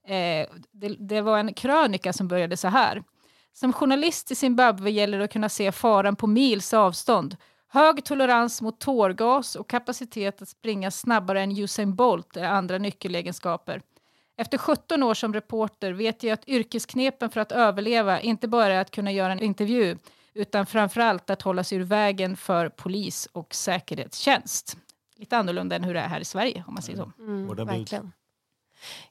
Eh, 0.07 0.47
det, 0.73 0.89
det 0.99 1.21
var 1.21 1.39
en 1.39 1.55
krönika 1.55 2.13
som 2.13 2.29
började 2.29 2.57
så 2.57 2.69
här. 2.69 3.03
Som 3.61 3.73
journalist 3.73 4.31
i 4.31 4.35
Zimbabwe 4.35 4.91
gäller 4.91 5.19
det 5.19 5.25
att 5.25 5.33
kunna 5.33 5.49
se 5.49 5.73
faran 5.73 6.17
på 6.17 6.27
mils 6.27 6.75
avstånd. 6.75 7.37
Hög 7.69 8.05
tolerans 8.05 8.63
mot 8.63 8.79
tårgas 8.79 9.57
och 9.57 9.71
kapacitet 9.71 10.43
att 10.43 10.49
springa 10.49 10.91
snabbare 10.91 11.41
än 11.41 11.59
Usain 11.59 11.95
Bolt 11.95 12.37
är 12.37 12.45
andra 12.45 12.79
nyckelegenskaper. 12.79 13.83
Efter 14.37 14.59
17 14.59 15.03
år 15.03 15.15
som 15.15 15.35
reporter 15.35 15.93
vet 15.93 16.23
jag 16.23 16.33
att 16.33 16.49
yrkesknepen 16.49 17.31
för 17.31 17.41
att 17.41 17.53
överleva 17.53 18.21
inte 18.21 18.49
bara 18.49 18.75
är 18.75 18.81
att 18.81 18.91
kunna 18.91 19.13
göra 19.13 19.33
en 19.33 19.41
intervju 19.41 19.97
utan 20.35 20.67
framförallt 20.67 21.31
att 21.31 21.43
hålla 21.43 21.65
sig 21.65 21.79
ur 21.79 21.85
vägen 21.85 22.37
för 22.37 22.69
polis 22.69 23.29
och 23.33 23.55
säkerhetstjänst. 23.55 24.77
lite 25.17 25.37
annorlunda 25.37 25.77
än 25.77 25.85
hur 25.85 25.95
det 25.95 26.01
är 26.01 26.09
här 26.09 26.21
i 26.21 26.25
Sverige 26.25 26.65
om 26.67 26.75
man 26.75 26.83
säger 26.83 26.99
så. 26.99 27.13
Mm, 27.19 27.67
verkligen. 27.67 28.13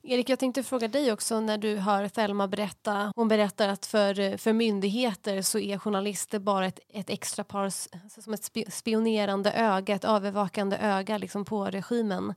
Erik, 0.02 0.30
jag 0.30 0.40
tänkte 0.40 0.64
fråga 0.64 0.88
dig 0.88 1.12
också 1.12 1.40
när 1.40 1.58
du 1.58 1.76
hör 1.76 2.08
Thelma 2.08 2.48
berätta. 2.48 3.12
Hon 3.16 3.28
berättar 3.28 3.70
att 3.70 3.86
för, 3.86 4.38
för 4.38 4.54
myndigheter 4.54 5.42
så 5.42 5.60
är 5.60 5.78
journalister 5.78 6.40
bara 6.40 6.66
ett, 6.66 6.80
ett 6.90 7.10
extra 7.10 7.44
par, 7.44 7.64
alltså 7.64 8.22
som 8.22 8.34
ett 8.34 8.74
spionerande 8.74 9.52
öga, 9.54 9.96
ett 9.96 10.06
övervakande 10.06 10.78
öga 10.78 11.18
liksom 11.18 11.46
på 11.46 11.66
regimen. 11.66 12.34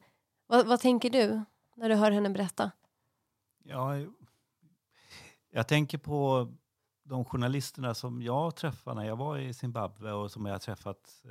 Vad, 0.46 0.66
vad 0.66 0.80
tänker 0.80 1.10
du 1.10 1.44
när 1.76 1.88
du 1.88 1.94
hör 1.94 2.10
henne 2.10 2.30
berätta? 2.30 2.70
Ja, 3.64 3.94
jag 5.50 5.68
tänker 5.68 5.98
på 5.98 6.48
de 7.04 7.24
journalisterna 7.24 7.94
som 7.94 8.22
jag 8.22 8.56
träffade 8.56 9.00
när 9.00 9.08
jag 9.08 9.16
var 9.16 9.38
i 9.38 9.54
Zimbabwe 9.54 10.12
och 10.12 10.30
som 10.30 10.46
jag 10.46 10.54
har 10.54 10.58
träffat 10.58 11.22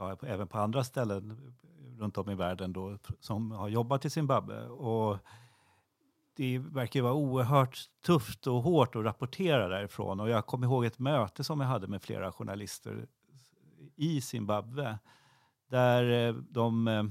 eh, 0.00 0.30
även 0.30 0.48
på 0.48 0.58
andra 0.58 0.84
ställen 0.84 1.54
runt 2.00 2.18
om 2.18 2.30
i 2.30 2.34
världen 2.34 2.72
då, 2.72 2.98
som 3.20 3.50
har 3.50 3.68
jobbat 3.68 4.04
i 4.04 4.10
Zimbabwe. 4.10 4.66
Och 4.66 5.18
det 6.36 6.58
verkar 6.58 7.02
vara 7.02 7.12
oerhört 7.12 7.78
tufft 8.06 8.46
och 8.46 8.62
hårt 8.62 8.96
att 8.96 9.04
rapportera 9.04 9.68
därifrån. 9.68 10.20
Och 10.20 10.30
jag 10.30 10.46
kommer 10.46 10.66
ihåg 10.66 10.84
ett 10.84 10.98
möte 10.98 11.44
som 11.44 11.60
jag 11.60 11.68
hade 11.68 11.86
med 11.86 12.02
flera 12.02 12.32
journalister 12.32 13.06
i 13.96 14.20
Zimbabwe 14.20 14.98
där 15.68 16.28
eh, 16.28 16.34
de 16.34 16.88
eh, 16.88 17.04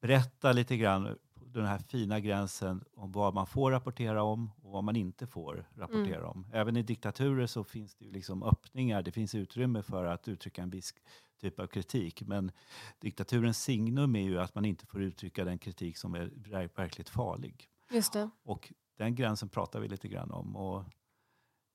berättade 0.00 0.54
lite 0.54 0.76
grann 0.76 1.18
den 1.52 1.64
här 1.66 1.78
fina 1.78 2.20
gränsen 2.20 2.84
om 2.94 3.12
vad 3.12 3.34
man 3.34 3.46
får 3.46 3.70
rapportera 3.70 4.22
om 4.22 4.50
och 4.62 4.72
vad 4.72 4.84
man 4.84 4.96
inte 4.96 5.26
får 5.26 5.68
rapportera 5.74 6.18
mm. 6.18 6.30
om. 6.30 6.46
Även 6.52 6.76
i 6.76 6.82
diktaturer 6.82 7.46
så 7.46 7.64
finns 7.64 7.94
det 7.94 8.04
ju 8.04 8.10
liksom 8.10 8.42
öppningar, 8.42 9.02
det 9.02 9.12
finns 9.12 9.34
utrymme 9.34 9.82
för 9.82 10.04
att 10.04 10.28
uttrycka 10.28 10.62
en 10.62 10.70
viss 10.70 10.94
typ 11.40 11.60
av 11.60 11.66
kritik. 11.66 12.22
Men 12.22 12.52
diktaturens 12.98 13.62
signum 13.62 14.16
är 14.16 14.22
ju 14.22 14.40
att 14.40 14.54
man 14.54 14.64
inte 14.64 14.86
får 14.86 15.02
uttrycka 15.02 15.44
den 15.44 15.58
kritik 15.58 15.96
som 15.96 16.14
är 16.14 16.30
verkligt 16.76 17.08
farlig. 17.08 17.68
Just 17.90 18.12
det. 18.12 18.30
Och 18.42 18.72
den 18.96 19.14
gränsen 19.14 19.48
pratar 19.48 19.80
vi 19.80 19.88
lite 19.88 20.08
grann 20.08 20.30
om. 20.30 20.56
Och 20.56 20.84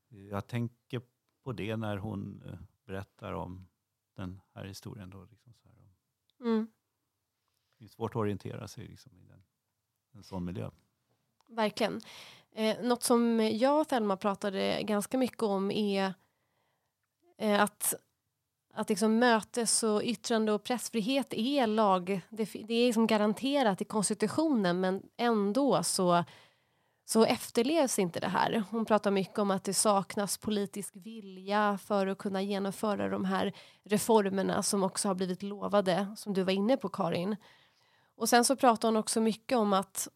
jag 0.10 0.48
tänker 0.48 1.02
på 1.44 1.52
det 1.52 1.76
när 1.76 1.98
hon 1.98 2.44
eh, 2.46 2.60
berättar 2.86 3.34
om 3.34 3.68
den 4.16 4.42
här 4.54 4.66
historien. 4.66 5.10
Då, 5.10 5.26
liksom 5.26 5.54
så 5.54 5.70
här. 5.70 5.94
Mm. 6.40 6.68
Det 7.78 7.86
är 7.86 7.90
svårt 7.90 8.12
att 8.12 8.16
orientera 8.16 8.68
sig 8.68 8.88
liksom 8.88 9.18
i 9.18 9.26
den, 9.26 9.43
en 10.14 10.24
sån 10.24 10.46
miljö. 10.46 10.70
Verkligen. 11.50 12.02
Eh, 12.56 12.82
något 12.82 13.04
som 13.04 13.40
jag 13.40 13.82
och 13.82 13.88
Thelma 13.88 14.18
pratade 14.18 14.84
ganska 14.84 15.18
mycket 15.18 15.44
om 15.44 15.72
är 15.72 16.14
eh, 17.38 17.62
att 17.64 17.96
att 18.74 18.90
liksom 18.90 19.20
mötes 19.20 19.84
och 19.84 20.02
yttrande 20.04 20.52
och 20.52 20.64
pressfrihet 20.64 21.34
är 21.34 21.68
lag, 21.68 22.22
det, 22.30 22.44
det 22.44 22.74
är 22.74 22.86
liksom 22.86 23.08
garanterat 23.08 23.82
i 23.82 23.86
konstitutionen 23.86 24.80
men 24.80 25.02
ändå 25.18 25.84
så, 25.84 26.24
så 27.06 27.26
efterlevs 27.26 28.00
inte 28.00 28.20
det 28.20 28.28
här. 28.28 28.64
Hon 28.70 28.86
pratar 28.86 29.12
mycket 29.12 29.40
om 29.40 29.52
att 29.52 29.64
det 29.64 29.74
saknas 29.74 30.38
politisk 30.38 30.96
vilja 30.96 31.80
för 31.86 32.08
att 32.08 32.18
kunna 32.18 32.42
genomföra 32.42 33.10
de 33.10 33.26
här 33.26 33.54
reformerna 33.84 34.64
som 34.64 34.84
också 34.84 35.08
har 35.08 35.16
blivit 35.16 35.44
lovade, 35.44 36.08
som 36.18 36.34
du 36.34 36.44
var 36.44 36.54
inne 36.54 36.78
på 36.78 36.90
Karin. 36.90 37.36
Och 38.18 38.30
sen 38.30 38.46
så 38.46 38.56
pratar 38.56 38.88
hon 38.88 38.98
också 38.98 39.22
mycket 39.22 39.58
om 39.58 39.74
att 39.74 40.08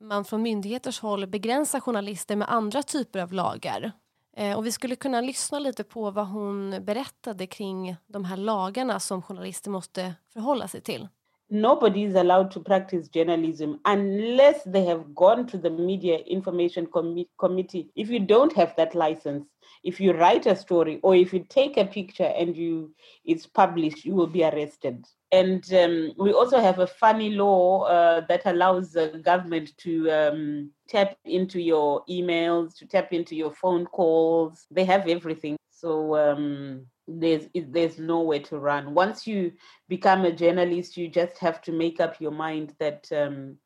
man 0.00 0.24
från 0.24 0.42
myndigheters 0.42 1.00
håll 1.00 1.26
begränsar 1.26 1.80
journalister 1.80 2.36
med 2.36 2.52
andra 2.52 2.82
typer 2.82 3.18
av 3.18 3.32
lagar 3.32 3.92
Eh, 4.38 4.56
och 4.56 4.66
vi 4.66 4.72
skulle 4.72 4.96
kunna 4.96 5.20
lyssna 5.20 5.58
lite 5.58 5.84
på 5.84 6.10
vad 6.10 6.28
hon 6.28 6.84
berättade 6.84 7.46
kring 7.46 7.96
de 8.06 8.24
här 8.24 8.36
lagarna 8.36 9.00
som 9.00 9.22
journalister 9.22 9.70
måste 9.70 10.14
förhålla 10.32 10.68
sig 10.68 10.80
till. 10.80 11.08
Nobody 11.50 12.04
is 12.04 12.14
allowed 12.14 12.50
to 12.52 12.60
practice 12.60 13.08
journalism 13.08 13.80
unless 13.86 14.62
they 14.64 14.84
have 14.84 15.14
gone 15.14 15.46
to 15.46 15.56
the 15.56 15.70
Media 15.70 16.18
Information 16.18 16.86
Com 16.86 17.24
Committee. 17.38 17.90
If 17.96 18.10
you 18.10 18.20
don't 18.20 18.52
have 18.54 18.76
that 18.76 18.94
license, 18.94 19.46
if 19.82 19.98
you 19.98 20.12
write 20.12 20.46
a 20.46 20.54
story 20.54 21.00
or 21.02 21.14
if 21.14 21.32
you 21.32 21.44
take 21.48 21.78
a 21.78 21.86
picture 21.86 22.32
and 22.36 22.54
you 22.54 22.94
it's 23.24 23.46
published, 23.46 24.04
you 24.04 24.14
will 24.14 24.26
be 24.26 24.44
arrested. 24.44 25.06
And 25.32 25.64
um, 25.74 26.12
we 26.18 26.32
also 26.32 26.60
have 26.60 26.78
a 26.80 26.86
funny 26.86 27.30
law 27.30 27.84
uh, 27.84 28.22
that 28.28 28.42
allows 28.44 28.92
the 28.92 29.20
government 29.24 29.76
to 29.78 30.10
um, 30.10 30.70
tap 30.88 31.16
into 31.24 31.60
your 31.60 32.04
emails, 32.10 32.76
to 32.76 32.86
tap 32.86 33.12
into 33.12 33.34
your 33.34 33.52
phone 33.52 33.86
calls. 33.86 34.66
They 34.70 34.84
have 34.84 35.08
everything. 35.08 35.56
So 35.70 36.16
um, 36.16 36.86
there's 37.08 37.48
there's 37.72 37.98
nowhere 37.98 38.40
to 38.44 38.58
run. 38.58 38.94
Once 38.94 39.30
you 39.30 39.52
become 39.88 40.28
a 40.28 40.30
journalist, 40.30 40.96
you 40.96 41.08
just 41.08 41.38
have 41.38 41.60
to 41.62 41.72
make 41.72 42.04
up 42.04 42.20
your 42.20 42.32
mind 42.32 42.74
that 42.78 43.08
um, 43.12 43.58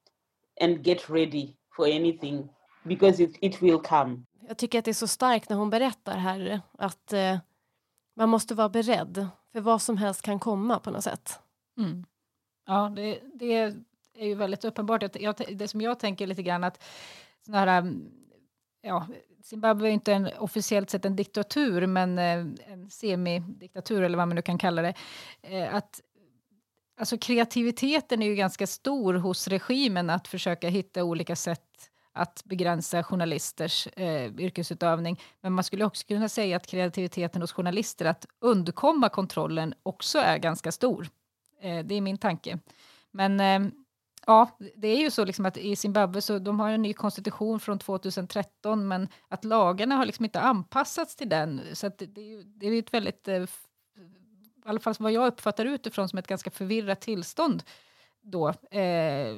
and 0.60 0.84
get 0.84 1.08
ready 1.08 1.56
for 1.76 1.86
anything 1.86 2.48
because 2.86 3.22
it, 3.22 3.36
it 3.40 3.62
will 3.62 3.78
come. 3.78 4.24
Jag 4.48 4.58
tycker 4.58 4.78
att 4.78 4.84
det 4.84 4.90
är 4.90 4.94
så 4.94 5.08
starkt 5.08 5.50
när 5.50 5.56
hon 5.56 5.70
berättar 5.70 6.16
här 6.16 6.60
att 6.78 7.12
eh, 7.12 7.38
man 8.16 8.28
måste 8.28 8.54
vara 8.54 8.68
beredd 8.68 9.28
för 9.52 9.60
vad 9.60 9.82
som 9.82 9.96
helst 9.96 10.22
kan 10.22 10.38
komma 10.38 10.78
på 10.78 10.90
något 10.90 11.04
sätt. 11.04 11.40
Mm. 11.78 12.04
Ja, 12.66 12.92
det, 12.96 13.20
det, 13.34 13.74
är 14.14 14.26
ju 14.26 14.34
väldigt 14.34 14.64
uppenbart. 14.64 15.02
Att 15.02 15.20
jag, 15.20 15.34
det 15.56 15.68
som 15.68 15.80
jag 15.80 15.98
tänker 15.98 16.26
lite 16.26 16.42
grann 16.42 16.64
att 16.64 16.82
såna 17.46 17.58
här, 17.58 17.78
mm, 17.78 18.10
ja, 18.82 19.06
Zimbabwe 19.42 19.88
är 19.88 19.92
inte 19.92 20.12
en, 20.12 20.28
officiellt 20.38 20.90
sett 20.90 21.04
en 21.04 21.16
diktatur, 21.16 21.86
men 21.86 22.18
eh, 22.18 22.72
en 22.72 22.90
semidiktatur 22.90 24.02
eller 24.02 24.18
vad 24.18 24.28
man 24.28 24.34
nu 24.34 24.42
kan 24.42 24.58
kalla 24.58 24.82
det. 24.82 24.94
Eh, 25.42 25.74
att, 25.74 26.00
alltså 27.00 27.18
kreativiteten 27.18 28.22
är 28.22 28.26
ju 28.26 28.34
ganska 28.34 28.66
stor 28.66 29.14
hos 29.14 29.48
regimen 29.48 30.10
att 30.10 30.28
försöka 30.28 30.68
hitta 30.68 31.04
olika 31.04 31.36
sätt 31.36 31.90
att 32.12 32.42
begränsa 32.44 33.02
journalisters 33.02 33.86
eh, 33.86 34.40
yrkesutövning. 34.40 35.20
Men 35.40 35.52
man 35.52 35.64
skulle 35.64 35.84
också 35.84 36.06
kunna 36.06 36.28
säga 36.28 36.56
att 36.56 36.66
kreativiteten 36.66 37.40
hos 37.40 37.52
journalister 37.52 38.04
att 38.04 38.26
undkomma 38.40 39.08
kontrollen 39.08 39.74
också 39.82 40.18
är 40.18 40.38
ganska 40.38 40.72
stor. 40.72 41.08
Eh, 41.60 41.84
det 41.84 41.94
är 41.94 42.00
min 42.00 42.18
tanke. 42.18 42.58
Men 43.10 43.40
eh, 43.40 43.72
ja, 44.26 44.58
det 44.76 44.88
är 44.88 44.96
ju 44.98 45.10
så 45.10 45.24
liksom 45.24 45.46
att 45.46 45.56
i 45.56 45.76
Zimbabwe 45.76 46.20
så 46.20 46.38
de 46.38 46.60
har 46.60 46.70
en 46.70 46.82
ny 46.82 46.92
konstitution 46.92 47.60
från 47.60 47.78
2013 47.78 48.88
men 48.88 49.08
att 49.28 49.44
lagarna 49.44 49.96
har 49.96 50.06
liksom 50.06 50.24
inte 50.24 50.40
anpassats 50.40 51.16
till 51.16 51.28
den. 51.28 51.60
Så 51.72 51.88
det, 51.88 52.06
det, 52.06 52.20
är 52.20 52.26
ju, 52.26 52.42
det 52.42 52.66
är 52.66 52.78
ett 52.78 52.94
väldigt, 52.94 53.28
eh, 53.28 53.42
i 53.42 53.46
alla 54.64 54.80
fall 54.80 54.94
vad 54.98 55.12
jag 55.12 55.26
uppfattar 55.26 55.64
utifrån 55.64 56.08
som 56.08 56.18
ett 56.18 56.26
ganska 56.26 56.50
förvirrat 56.50 57.00
tillstånd 57.00 57.62
då. 58.20 58.48
Eh, 58.48 59.36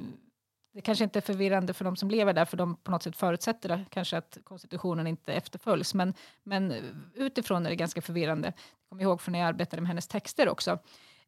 det 0.75 0.81
kanske 0.81 1.05
inte 1.05 1.19
är 1.19 1.21
förvirrande 1.21 1.73
för 1.73 1.85
de 1.85 1.97
som 1.97 2.11
lever 2.11 2.33
där, 2.33 2.45
för 2.45 2.57
de 2.57 2.77
på 2.77 2.91
något 2.91 3.03
sätt 3.03 3.17
förutsätter 3.17 3.69
det, 3.69 3.85
kanske 3.91 4.17
att 4.17 4.39
konstitutionen 4.45 5.07
inte 5.07 5.33
efterföljs. 5.33 5.95
Men, 5.95 6.15
men 6.43 6.75
utifrån 7.15 7.67
är 7.67 7.71
det 7.71 7.77
ganska 7.77 8.03
förvirrande. 8.03 8.49
Jag 8.49 8.89
kommer 8.89 9.03
ihåg 9.03 9.21
från 9.21 9.33
när 9.33 9.39
jag 9.39 9.49
arbetade 9.49 9.83
med 9.83 9.89
hennes 9.89 10.09
texter 10.09 10.49
också. 10.49 10.79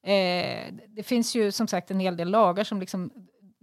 Eh, 0.03 0.75
det 0.89 1.03
finns 1.03 1.35
ju 1.35 1.53
som 1.53 1.69
sagt 1.69 1.91
en 1.91 2.01
hel 2.01 2.17
del 2.17 2.31
lagar 2.31 2.65
som 2.65 2.81
liksom 2.81 3.11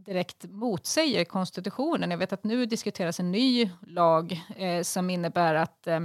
direkt 0.05 0.45
motsäger 0.49 1.25
konstitutionen. 1.25 2.11
Jag 2.11 2.17
vet 2.17 2.33
att 2.33 2.43
nu 2.43 2.65
diskuteras 2.65 3.19
en 3.19 3.31
ny 3.31 3.69
lag 3.81 4.41
eh, 4.55 4.83
som 4.83 5.09
innebär 5.09 5.55
att 5.55 5.87
eh, 5.87 5.99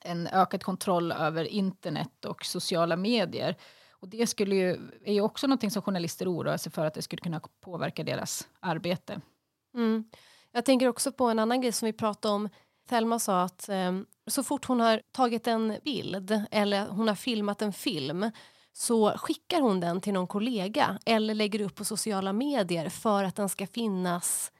en 0.00 0.26
ökad 0.26 0.62
kontroll 0.62 1.12
över 1.12 1.44
internet 1.44 2.24
och 2.24 2.44
sociala 2.44 2.96
medier. 2.96 3.56
Och 3.90 4.08
det 4.08 4.26
skulle 4.26 4.54
ju, 4.54 4.76
är 5.04 5.12
ju 5.12 5.20
också 5.20 5.46
någonting 5.46 5.70
som 5.70 5.82
journalister 5.82 6.32
oroar 6.32 6.56
sig 6.56 6.72
för 6.72 6.86
att 6.86 6.94
det 6.94 7.02
skulle 7.02 7.20
kunna 7.20 7.40
påverka 7.60 8.04
deras 8.04 8.48
arbete. 8.60 9.20
Mm. 9.74 10.04
Jag 10.52 10.64
tänker 10.64 10.88
också 10.88 11.12
på 11.12 11.24
en 11.24 11.38
annan 11.38 11.60
grej 11.60 11.72
som 11.72 11.86
vi 11.86 11.92
pratade 11.92 12.34
om. 12.34 12.48
Thelma 12.88 13.18
sa 13.18 13.42
att 13.42 13.68
eh, 13.68 13.92
så 14.26 14.42
fort 14.42 14.64
hon 14.64 14.80
har 14.80 15.02
tagit 15.12 15.46
en 15.46 15.76
bild 15.84 16.42
eller 16.50 16.86
hon 16.86 17.08
har 17.08 17.14
filmat 17.14 17.62
en 17.62 17.72
film 17.72 18.30
så 18.78 19.10
skickar 19.10 19.60
hon 19.60 19.80
den 19.80 20.00
till 20.00 20.12
någon 20.12 20.26
kollega 20.26 20.98
eller 21.06 21.34
lägger 21.34 21.60
upp 21.60 21.74
på 21.74 21.84
sociala 21.84 22.32
medier 22.32 22.88
för 22.88 23.24
att 23.24 23.36
den 23.36 23.48
ska 23.48 23.66
finnas 23.66 24.52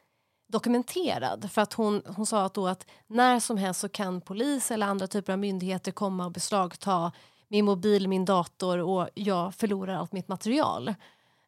dokumenterad. 0.48 1.50
För 1.50 1.62
att 1.62 1.72
hon, 1.72 2.02
hon 2.06 2.26
sa 2.26 2.44
att, 2.44 2.54
då 2.54 2.66
att 2.66 2.86
när 3.06 3.40
som 3.40 3.56
helst 3.56 3.80
så 3.80 3.88
kan 3.88 4.20
polis 4.20 4.70
eller 4.70 4.86
andra 4.86 5.06
typer 5.06 5.32
av 5.32 5.38
myndigheter 5.38 5.92
komma 5.92 6.24
och 6.24 6.32
beslagta 6.32 7.12
min 7.48 7.64
mobil, 7.64 8.08
min 8.08 8.24
dator 8.24 8.78
och 8.78 9.08
jag 9.14 9.54
förlorar 9.54 9.94
allt 9.94 10.12
mitt 10.12 10.28
material. 10.28 10.94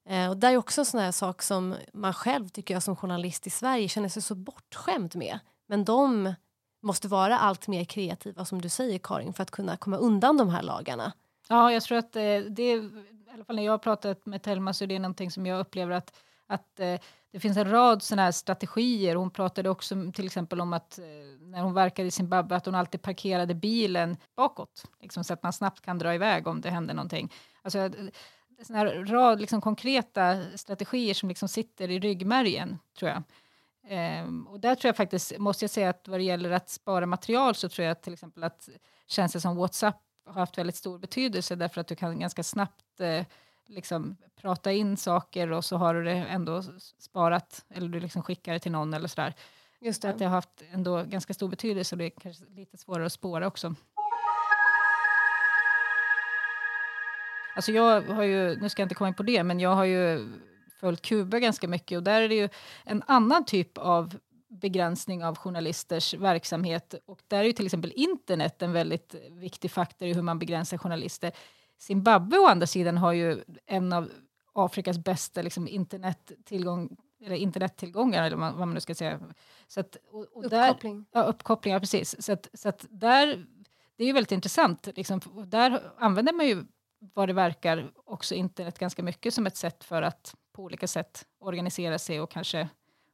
Eh, 0.08 0.30
och 0.30 0.36
det 0.36 0.46
är 0.46 0.56
också 0.56 0.80
en 0.80 0.86
sån 0.86 1.00
här 1.00 1.12
sak 1.12 1.42
som 1.42 1.74
man 1.92 2.14
själv 2.14 2.48
tycker 2.48 2.74
jag 2.74 2.82
som 2.82 2.96
journalist 2.96 3.46
i 3.46 3.50
Sverige 3.50 3.88
känner 3.88 4.08
sig 4.08 4.22
så 4.22 4.34
bortskämd 4.34 5.16
med. 5.16 5.38
Men 5.68 5.84
de 5.84 6.34
måste 6.82 7.08
vara 7.08 7.38
allt 7.38 7.68
mer 7.68 7.84
kreativa 7.84 8.44
som 8.44 8.62
du 8.62 8.68
säger 8.68 8.98
Karin 8.98 9.32
för 9.32 9.42
att 9.42 9.50
kunna 9.50 9.76
komma 9.76 9.96
undan 9.96 10.36
de 10.36 10.48
här 10.48 10.62
lagarna. 10.62 11.12
Ja, 11.52 11.72
jag 11.72 11.82
tror 11.82 11.98
att 11.98 12.16
eh, 12.16 12.38
det, 12.50 12.72
i 12.72 12.90
alla 13.34 13.44
fall 13.44 13.56
när 13.56 13.62
jag 13.62 13.72
har 13.72 13.78
pratat 13.78 14.26
med 14.26 14.42
Telma 14.42 14.72
så 14.72 14.84
är 14.84 14.88
det 14.88 14.98
någonting 14.98 15.30
som 15.30 15.46
jag 15.46 15.60
upplever 15.60 15.92
att, 15.92 16.16
att 16.46 16.80
eh, 16.80 17.00
det 17.32 17.40
finns 17.40 17.56
en 17.56 17.70
rad 17.70 18.02
sådana 18.02 18.22
här 18.22 18.32
strategier. 18.32 19.14
Hon 19.14 19.30
pratade 19.30 19.70
också 19.70 20.12
till 20.14 20.26
exempel 20.26 20.60
om 20.60 20.72
att 20.72 20.98
eh, 20.98 21.04
när 21.40 21.62
hon 21.62 21.74
verkade 21.74 22.08
i 22.08 22.10
Zimbabwe 22.10 22.56
att 22.56 22.66
hon 22.66 22.74
alltid 22.74 23.02
parkerade 23.02 23.54
bilen 23.54 24.16
bakåt, 24.36 24.84
liksom, 25.00 25.24
så 25.24 25.32
att 25.32 25.42
man 25.42 25.52
snabbt 25.52 25.80
kan 25.80 25.98
dra 25.98 26.14
iväg 26.14 26.46
om 26.46 26.60
det 26.60 26.70
händer 26.70 26.94
någonting. 26.94 27.32
Alltså, 27.62 27.90
sån 28.62 28.76
här 28.76 29.04
rad 29.04 29.40
liksom, 29.40 29.60
konkreta 29.60 30.42
strategier 30.56 31.14
som 31.14 31.28
liksom 31.28 31.48
sitter 31.48 31.90
i 31.90 31.98
ryggmärgen, 31.98 32.78
tror 32.98 33.10
jag. 33.10 33.22
Um, 34.24 34.46
och 34.46 34.60
där 34.60 34.74
tror 34.74 34.88
jag 34.88 34.96
faktiskt, 34.96 35.38
måste 35.38 35.64
jag 35.64 35.70
säga 35.70 35.90
att 35.90 36.08
vad 36.08 36.20
det 36.20 36.24
gäller 36.24 36.50
att 36.50 36.68
spara 36.68 37.06
material 37.06 37.54
så 37.54 37.68
tror 37.68 37.86
jag 37.88 38.02
till 38.02 38.12
exempel 38.12 38.44
att 38.44 38.68
tjänster 39.06 39.40
som 39.40 39.56
WhatsApp 39.56 39.96
haft 40.26 40.58
väldigt 40.58 40.76
stor 40.76 40.98
betydelse 40.98 41.56
därför 41.56 41.80
att 41.80 41.86
du 41.86 41.94
kan 41.94 42.20
ganska 42.20 42.42
snabbt 42.42 43.00
eh, 43.00 43.24
liksom 43.66 44.16
prata 44.40 44.72
in 44.72 44.96
saker 44.96 45.52
och 45.52 45.64
så 45.64 45.76
har 45.76 45.94
du 45.94 46.04
det 46.04 46.10
ändå 46.12 46.62
sparat 46.98 47.64
eller 47.68 47.88
du 47.88 48.00
liksom 48.00 48.22
skickar 48.22 48.52
det 48.52 48.58
till 48.58 48.72
någon 48.72 48.94
eller 48.94 49.08
sådär. 49.08 49.34
Just 49.80 50.02
det. 50.02 50.10
Att 50.10 50.18
det 50.18 50.24
har 50.24 50.30
haft 50.32 50.62
ändå 50.72 51.02
ganska 51.02 51.34
stor 51.34 51.48
betydelse 51.48 51.94
och 51.94 51.98
det 51.98 52.04
är 52.04 52.10
kanske 52.10 52.44
lite 52.44 52.76
svårare 52.76 53.06
att 53.06 53.12
spåra 53.12 53.46
också. 53.46 53.74
Alltså 57.56 57.72
jag 57.72 58.02
har 58.02 58.22
ju, 58.22 58.56
nu 58.56 58.68
ska 58.68 58.82
jag 58.82 58.84
inte 58.84 58.94
komma 58.94 59.08
in 59.08 59.14
på 59.14 59.22
det, 59.22 59.42
men 59.42 59.60
jag 59.60 59.74
har 59.74 59.84
ju 59.84 60.32
följt 60.80 61.02
Kuba 61.02 61.38
ganska 61.38 61.68
mycket 61.68 61.96
och 61.96 62.02
där 62.02 62.20
är 62.20 62.28
det 62.28 62.34
ju 62.34 62.48
en 62.84 63.02
annan 63.06 63.44
typ 63.44 63.78
av 63.78 64.16
begränsning 64.50 65.24
av 65.24 65.38
journalisters 65.38 66.14
verksamhet 66.14 66.94
och 67.06 67.22
där 67.28 67.38
är 67.38 67.44
ju 67.44 67.52
till 67.52 67.66
exempel 67.66 67.92
internet 67.96 68.62
en 68.62 68.72
väldigt 68.72 69.14
viktig 69.30 69.70
faktor 69.70 70.08
i 70.08 70.12
hur 70.14 70.22
man 70.22 70.38
begränsar 70.38 70.78
journalister. 70.78 71.32
Zimbabwe 71.78 72.38
å 72.38 72.46
andra 72.46 72.66
sidan 72.66 72.98
har 72.98 73.12
ju 73.12 73.44
en 73.66 73.92
av 73.92 74.10
Afrikas 74.52 74.98
bästa 74.98 75.42
liksom, 75.42 75.68
internettillgång 75.68 76.96
eller 77.24 77.36
internettillgångar, 77.36 78.26
eller 78.26 78.36
vad 78.36 78.58
man 78.58 78.74
nu 78.74 78.80
ska 78.80 78.94
säga. 78.94 79.20
Så 79.68 79.80
att, 79.80 79.96
och, 80.10 80.26
och 80.32 80.44
Uppkoppling. 80.44 81.06
Där, 81.10 81.20
ja, 81.20 81.26
uppkopplingar, 81.26 81.80
precis. 81.80 82.22
Så, 82.24 82.32
att, 82.32 82.48
så 82.54 82.68
att 82.68 82.86
där, 82.90 83.46
det 83.96 84.04
är 84.04 84.06
ju 84.06 84.12
väldigt 84.12 84.32
intressant. 84.32 84.88
Liksom, 84.96 85.20
där 85.46 85.92
använder 85.98 86.32
man 86.32 86.46
ju 86.46 86.64
vad 86.98 87.28
det 87.28 87.32
verkar 87.32 87.92
också 87.94 88.34
internet 88.34 88.78
ganska 88.78 89.02
mycket 89.02 89.34
som 89.34 89.46
ett 89.46 89.56
sätt 89.56 89.84
för 89.84 90.02
att 90.02 90.34
på 90.52 90.62
olika 90.62 90.86
sätt 90.86 91.26
organisera 91.38 91.98
sig 91.98 92.20
och 92.20 92.30
kanske 92.30 92.68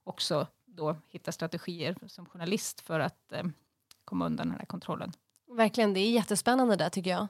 också 0.05 0.47
då 0.77 0.97
hitta 1.09 1.33
strategier 1.33 1.97
som 2.07 2.27
journalist 2.27 2.81
för 2.81 3.01
att 3.01 3.33
eh, 3.33 3.45
komma 4.05 4.27
undan 4.27 4.49
den 4.49 4.59
här 4.59 4.67
kontrollen. 4.67 5.13
Verkligen, 5.49 5.95
det 5.95 6.01
är 6.01 6.11
jättespännande 6.11 6.77
där 6.77 6.89
tycker 6.89 7.11
jag. 7.11 7.29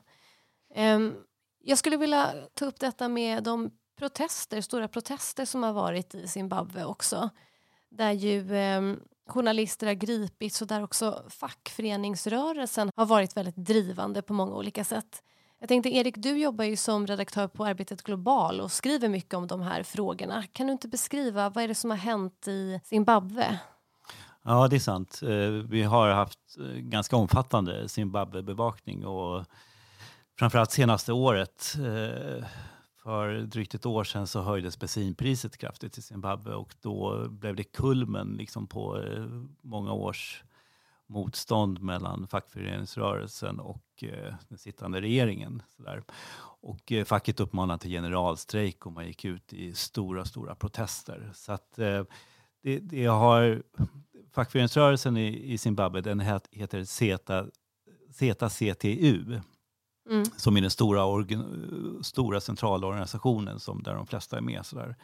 Um, 0.96 1.14
jag 1.58 1.78
skulle 1.78 1.96
vilja 1.96 2.34
ta 2.54 2.64
upp 2.64 2.80
detta 2.80 3.08
med 3.08 3.42
de 3.42 3.70
protester, 3.98 4.60
stora 4.60 4.88
protester 4.88 5.44
som 5.44 5.62
har 5.62 5.72
varit 5.72 6.14
i 6.14 6.28
Zimbabwe 6.28 6.84
också. 6.84 7.30
Där 7.88 8.12
ju 8.12 8.54
um, 8.54 9.00
journalister 9.26 9.86
har 9.86 9.94
gripits 9.94 10.62
och 10.62 10.68
där 10.68 10.84
också 10.84 11.24
fackföreningsrörelsen 11.28 12.90
har 12.96 13.06
varit 13.06 13.36
väldigt 13.36 13.56
drivande 13.56 14.22
på 14.22 14.32
många 14.32 14.56
olika 14.56 14.84
sätt. 14.84 15.22
Jag 15.66 15.68
tänkte 15.68 15.88
Erik, 15.88 16.14
du 16.18 16.38
jobbar 16.38 16.64
ju 16.64 16.76
som 16.76 17.06
redaktör 17.06 17.48
på 17.48 17.64
Arbetet 17.64 18.02
Global 18.02 18.60
och 18.60 18.72
skriver 18.72 19.08
mycket 19.08 19.34
om 19.34 19.46
de 19.46 19.62
här 19.62 19.82
frågorna. 19.82 20.44
Kan 20.52 20.66
du 20.66 20.72
inte 20.72 20.88
beskriva 20.88 21.50
vad 21.50 21.64
är 21.64 21.68
det 21.68 21.74
som 21.74 21.90
har 21.90 21.96
hänt 21.96 22.48
i 22.48 22.80
Zimbabwe? 22.84 23.58
Ja, 24.42 24.68
det 24.68 24.76
är 24.76 24.80
sant. 24.80 25.20
Eh, 25.22 25.68
vi 25.68 25.82
har 25.82 26.08
haft 26.08 26.38
eh, 26.58 26.64
ganska 26.64 27.16
omfattande 27.16 27.88
Zimbabwe-bevakning 27.88 29.06
och 29.06 29.44
framförallt 30.38 30.70
senaste 30.70 31.12
året 31.12 31.74
eh, 31.76 32.46
för 33.02 33.40
drygt 33.40 33.74
ett 33.74 33.86
år 33.86 34.04
sedan 34.04 34.26
så 34.26 34.40
höjdes 34.40 34.78
bensinpriset 34.78 35.56
kraftigt 35.56 35.98
i 35.98 36.02
Zimbabwe 36.02 36.54
och 36.54 36.74
då 36.80 37.28
blev 37.28 37.56
det 37.56 37.64
kulmen 37.64 38.36
liksom 38.38 38.66
på 38.66 39.04
många 39.62 39.92
års 39.92 40.44
motstånd 41.06 41.82
mellan 41.82 42.26
fackföreningsrörelsen 42.28 43.60
och 43.60 43.84
eh, 44.02 44.34
den 44.48 44.58
sittande 44.58 45.00
regeringen. 45.00 45.62
Sådär. 45.76 46.02
Och 46.60 46.92
eh, 46.92 47.04
facket 47.04 47.40
uppmanade 47.40 47.78
till 47.78 47.90
generalstrejk 47.90 48.86
och 48.86 48.92
man 48.92 49.06
gick 49.06 49.24
ut 49.24 49.52
i 49.52 49.74
stora, 49.74 50.24
stora 50.24 50.54
protester. 50.54 51.30
Så 51.34 51.52
att 51.52 51.78
eh, 51.78 52.02
det, 52.62 52.78
det 52.78 53.06
har, 53.06 53.62
fackföreningsrörelsen 54.32 55.16
i, 55.16 55.52
i 55.52 55.58
Zimbabwe 55.58 56.00
den 56.00 56.20
heter 56.50 56.84
CETA, 56.84 57.46
CETA-CTU. 58.10 59.40
Mm. 60.10 60.24
som 60.36 60.56
är 60.56 60.60
den 60.60 60.70
stora, 60.70 61.04
organ, 61.04 62.00
stora 62.02 62.40
centralorganisationen 62.40 63.60
som, 63.60 63.82
där 63.82 63.94
de 63.94 64.06
flesta 64.06 64.36
är 64.36 64.40
med. 64.40 64.66
Sådär. 64.66 64.96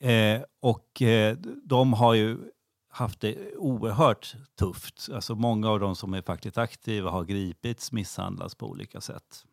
Eh, 0.00 0.42
och 0.60 1.02
eh, 1.02 1.36
de 1.64 1.92
har 1.92 2.14
ju 2.14 2.38
haft 2.92 3.20
det 3.20 3.56
oerhört 3.56 4.36
tufft. 4.58 5.08
Alltså 5.12 5.34
många 5.34 5.68
av 5.68 5.80
de 5.80 5.96
som 5.96 6.14
är 6.14 6.22
fackligt 6.22 6.58
aktiva 6.58 7.10
har 7.10 7.24
gripits, 7.24 7.92
misshandlats 7.92 8.54
på 8.54 8.66
olika 8.66 9.00
sätt. 9.00 9.46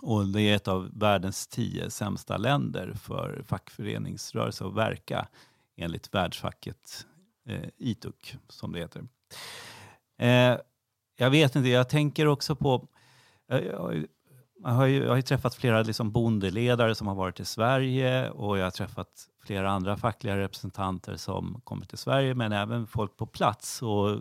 Och 0.00 0.26
det 0.26 0.42
är 0.42 0.56
ett 0.56 0.68
av 0.68 0.98
världens 0.98 1.46
tio 1.46 1.90
sämsta 1.90 2.36
länder 2.36 2.94
för 2.94 3.42
fackföreningsrörelse 3.46 4.64
att 4.64 4.74
verka 4.74 5.28
enligt 5.76 6.14
världsfacket 6.14 7.06
eh, 7.48 7.68
ITUC, 7.76 8.36
som 8.48 8.72
det 8.72 8.78
heter. 8.78 9.08
Eh, 10.18 10.58
jag 11.16 11.30
vet 11.30 11.56
inte, 11.56 11.68
jag 11.68 11.88
tänker 11.88 12.26
också 12.26 12.56
på... 12.56 12.88
Jag, 13.46 13.64
jag, 13.64 14.06
jag 14.62 14.70
har 14.70 14.86
ju, 14.86 15.02
jag 15.02 15.08
har 15.08 15.16
ju 15.16 15.22
träffat 15.22 15.54
flera 15.54 15.82
liksom 15.82 16.10
bondeledare 16.10 16.94
som 16.94 17.06
har 17.06 17.14
varit 17.14 17.40
i 17.40 17.44
Sverige 17.44 18.30
och 18.30 18.58
jag 18.58 18.64
har 18.64 18.70
träffat 18.70 19.28
flera 19.44 19.70
andra 19.70 19.96
fackliga 19.96 20.36
representanter 20.36 21.16
som 21.16 21.60
kommer 21.64 21.86
till 21.86 21.98
Sverige, 21.98 22.34
men 22.34 22.52
även 22.52 22.86
folk 22.86 23.16
på 23.16 23.26
plats. 23.26 23.82
Och 23.82 24.20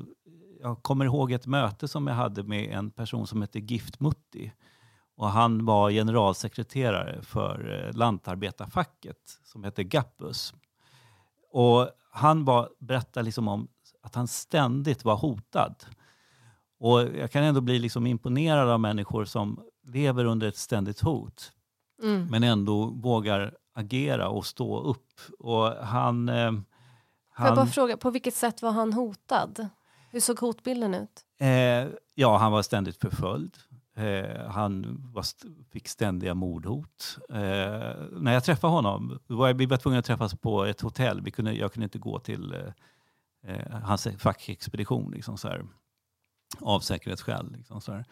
jag 0.61 0.83
kommer 0.83 1.05
ihåg 1.05 1.31
ett 1.31 1.45
möte 1.45 1.87
som 1.87 2.07
jag 2.07 2.15
hade 2.15 2.43
med 2.43 2.71
en 2.71 2.91
person 2.91 3.27
som 3.27 3.41
hette 3.41 3.59
Gift 3.59 3.99
Mutti. 3.99 4.51
Och 5.15 5.29
han 5.29 5.65
var 5.65 5.91
generalsekreterare 5.91 7.21
för 7.21 7.85
eh, 7.87 7.97
lantarbetarfacket 7.97 9.17
som 9.43 9.63
hette 9.63 9.83
Gappus. 9.83 10.53
Och 11.51 11.89
han 12.11 12.45
var, 12.45 12.69
berättade 12.79 13.23
liksom 13.23 13.47
om 13.47 13.67
att 14.03 14.15
han 14.15 14.27
ständigt 14.27 15.05
var 15.05 15.15
hotad. 15.15 15.75
Och 16.79 17.01
jag 17.01 17.31
kan 17.31 17.43
ändå 17.43 17.61
bli 17.61 17.79
liksom 17.79 18.07
imponerad 18.07 18.69
av 18.69 18.79
människor 18.79 19.25
som 19.25 19.59
lever 19.87 20.25
under 20.25 20.47
ett 20.47 20.57
ständigt 20.57 20.99
hot. 20.99 21.51
Mm. 22.03 22.27
Men 22.27 22.43
ändå 22.43 22.85
vågar 22.85 23.53
agera 23.73 24.29
och 24.29 24.45
stå 24.45 24.79
upp. 24.79 25.21
Och 25.39 25.71
han, 25.71 26.29
eh, 26.29 26.35
han... 26.35 26.63
Får 27.37 27.45
jag 27.45 27.55
bara 27.55 27.65
fråga, 27.65 27.97
på 27.97 28.11
vilket 28.11 28.35
sätt 28.35 28.61
var 28.61 28.71
han 28.71 28.93
hotad? 28.93 29.69
Hur 30.11 30.19
såg 30.19 30.39
hotbilden 30.39 30.93
ut? 30.93 31.25
Eh, 31.39 31.87
ja, 32.15 32.37
han 32.37 32.51
var 32.51 32.61
ständigt 32.61 32.97
förföljd. 32.97 33.57
Eh, 33.95 34.49
han 34.49 35.01
st 35.19 35.47
fick 35.71 35.87
ständiga 35.87 36.33
mordhot. 36.33 37.17
Eh, 37.29 37.95
när 38.11 38.33
jag 38.33 38.43
träffade 38.43 38.73
honom, 38.73 39.19
var 39.27 39.47
jag, 39.47 39.53
vi 39.53 39.65
var 39.65 39.77
tvungna 39.77 39.99
att 39.99 40.05
träffas 40.05 40.35
på 40.35 40.65
ett 40.65 40.81
hotell. 40.81 41.21
Vi 41.21 41.31
kunde, 41.31 41.53
jag 41.53 41.73
kunde 41.73 41.83
inte 41.83 41.99
gå 41.99 42.19
till 42.19 42.53
eh, 42.53 43.55
eh, 43.55 43.79
hans 43.83 44.07
fackexpedition 44.17 45.11
liksom 45.11 45.37
så 45.37 45.47
här, 45.47 45.65
av 46.59 46.79
säkerhetsskäl. 46.79 47.51
Liksom 47.51 47.81
så 47.81 47.91
här. 47.91 48.05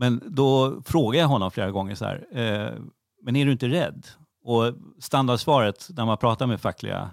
Men 0.00 0.22
då 0.26 0.82
frågade 0.84 1.18
jag 1.18 1.28
honom 1.28 1.50
flera 1.50 1.70
gånger 1.70 1.94
så 1.94 2.04
här, 2.04 2.26
eh, 2.32 2.82
men 3.22 3.36
är 3.36 3.46
du 3.46 3.52
inte 3.52 3.68
rädd? 3.68 4.06
Och 4.42 4.74
standardsvaret 4.98 5.88
när 5.96 6.06
man 6.06 6.18
pratar 6.18 6.46
med 6.46 6.60
fackliga 6.60 7.10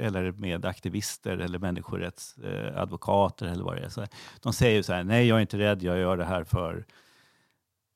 eller 0.00 0.32
med 0.32 0.64
aktivister 0.64 1.38
eller 1.38 1.58
människorättsadvokater 1.58 3.46
eller 3.46 3.64
vad 3.64 3.76
det 3.76 3.82
är. 3.82 3.88
Så 3.88 4.06
de 4.40 4.52
säger 4.52 4.82
så 4.82 4.92
här, 4.92 5.04
nej 5.04 5.26
jag 5.26 5.36
är 5.36 5.40
inte 5.40 5.58
rädd, 5.58 5.82
jag 5.82 5.98
gör 5.98 6.16
det 6.16 6.24
här 6.24 6.44
för 6.44 6.86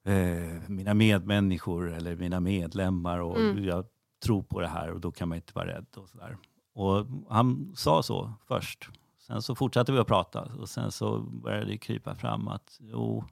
eh, 0.07 0.69
mina 0.69 0.95
medmänniskor 0.95 1.93
eller 1.93 2.17
mina 2.17 2.41
medlemmar 2.41 3.19
och 3.19 3.41
mm. 3.41 3.65
jag 3.65 3.85
tror 4.25 4.43
på 4.43 4.61
det 4.61 4.69
här 4.69 4.91
och 4.91 5.01
då 5.01 5.13
kan 5.13 5.29
man 5.29 5.37
inte 5.37 5.53
vara 5.55 5.67
rädd. 5.67 5.87
Och, 5.97 6.09
så 6.09 6.19
där. 6.19 6.37
och 6.75 7.07
Han 7.29 7.73
sa 7.77 8.03
så 8.03 8.33
först. 8.49 8.89
Sen 9.27 9.43
så 9.43 9.55
fortsatte 9.55 9.93
vi 9.93 9.99
att 9.99 10.07
prata 10.07 10.43
och 10.43 10.69
sen 10.69 10.93
så 10.93 11.19
började 11.19 11.67
det 11.67 11.79
krypa 11.79 12.15
fram 12.15 12.49
att 12.49 12.79
jo, 12.81 13.25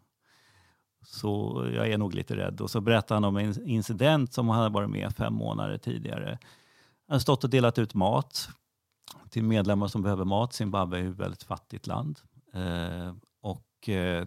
så 1.02 1.62
jag 1.74 1.88
är 1.88 1.98
nog 1.98 2.14
lite 2.14 2.36
rädd. 2.36 2.60
Och 2.60 2.70
så 2.70 2.80
berättade 2.80 3.16
han 3.16 3.24
om 3.24 3.36
en 3.36 3.66
incident 3.68 4.32
som 4.32 4.48
han 4.48 4.58
hade 4.58 4.74
varit 4.74 4.90
med 4.90 5.16
fem 5.16 5.34
månader 5.34 5.78
tidigare. 5.78 6.38
Han 7.06 7.14
hade 7.14 7.20
stått 7.20 7.44
och 7.44 7.50
delat 7.50 7.78
ut 7.78 7.94
mat 7.94 8.48
till 9.30 9.44
medlemmar 9.44 9.88
som 9.88 10.02
behöver 10.02 10.24
mat. 10.24 10.52
Zimbabwe 10.52 10.98
är 10.98 11.10
ett 11.10 11.16
väldigt 11.16 11.42
fattigt 11.42 11.86
land. 11.86 12.20
Eh, 12.52 13.14
och 13.40 13.88
eh, 13.88 14.26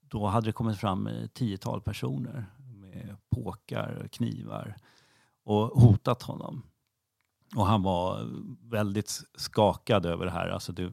då 0.00 0.26
hade 0.26 0.46
det 0.46 0.52
kommit 0.52 0.78
fram 0.78 1.06
ett 1.06 1.34
tiotal 1.34 1.80
personer 1.80 2.46
med 2.74 3.16
påkar 3.30 4.02
och 4.04 4.10
knivar 4.10 4.76
och 5.44 5.66
hotat 5.66 6.22
honom. 6.22 6.62
Och 7.56 7.66
han 7.66 7.82
var 7.82 8.28
väldigt 8.70 9.22
skakad 9.34 10.06
över 10.06 10.24
det 10.24 10.30
här. 10.30 10.48
Alltså 10.48 10.72
det, 10.72 10.92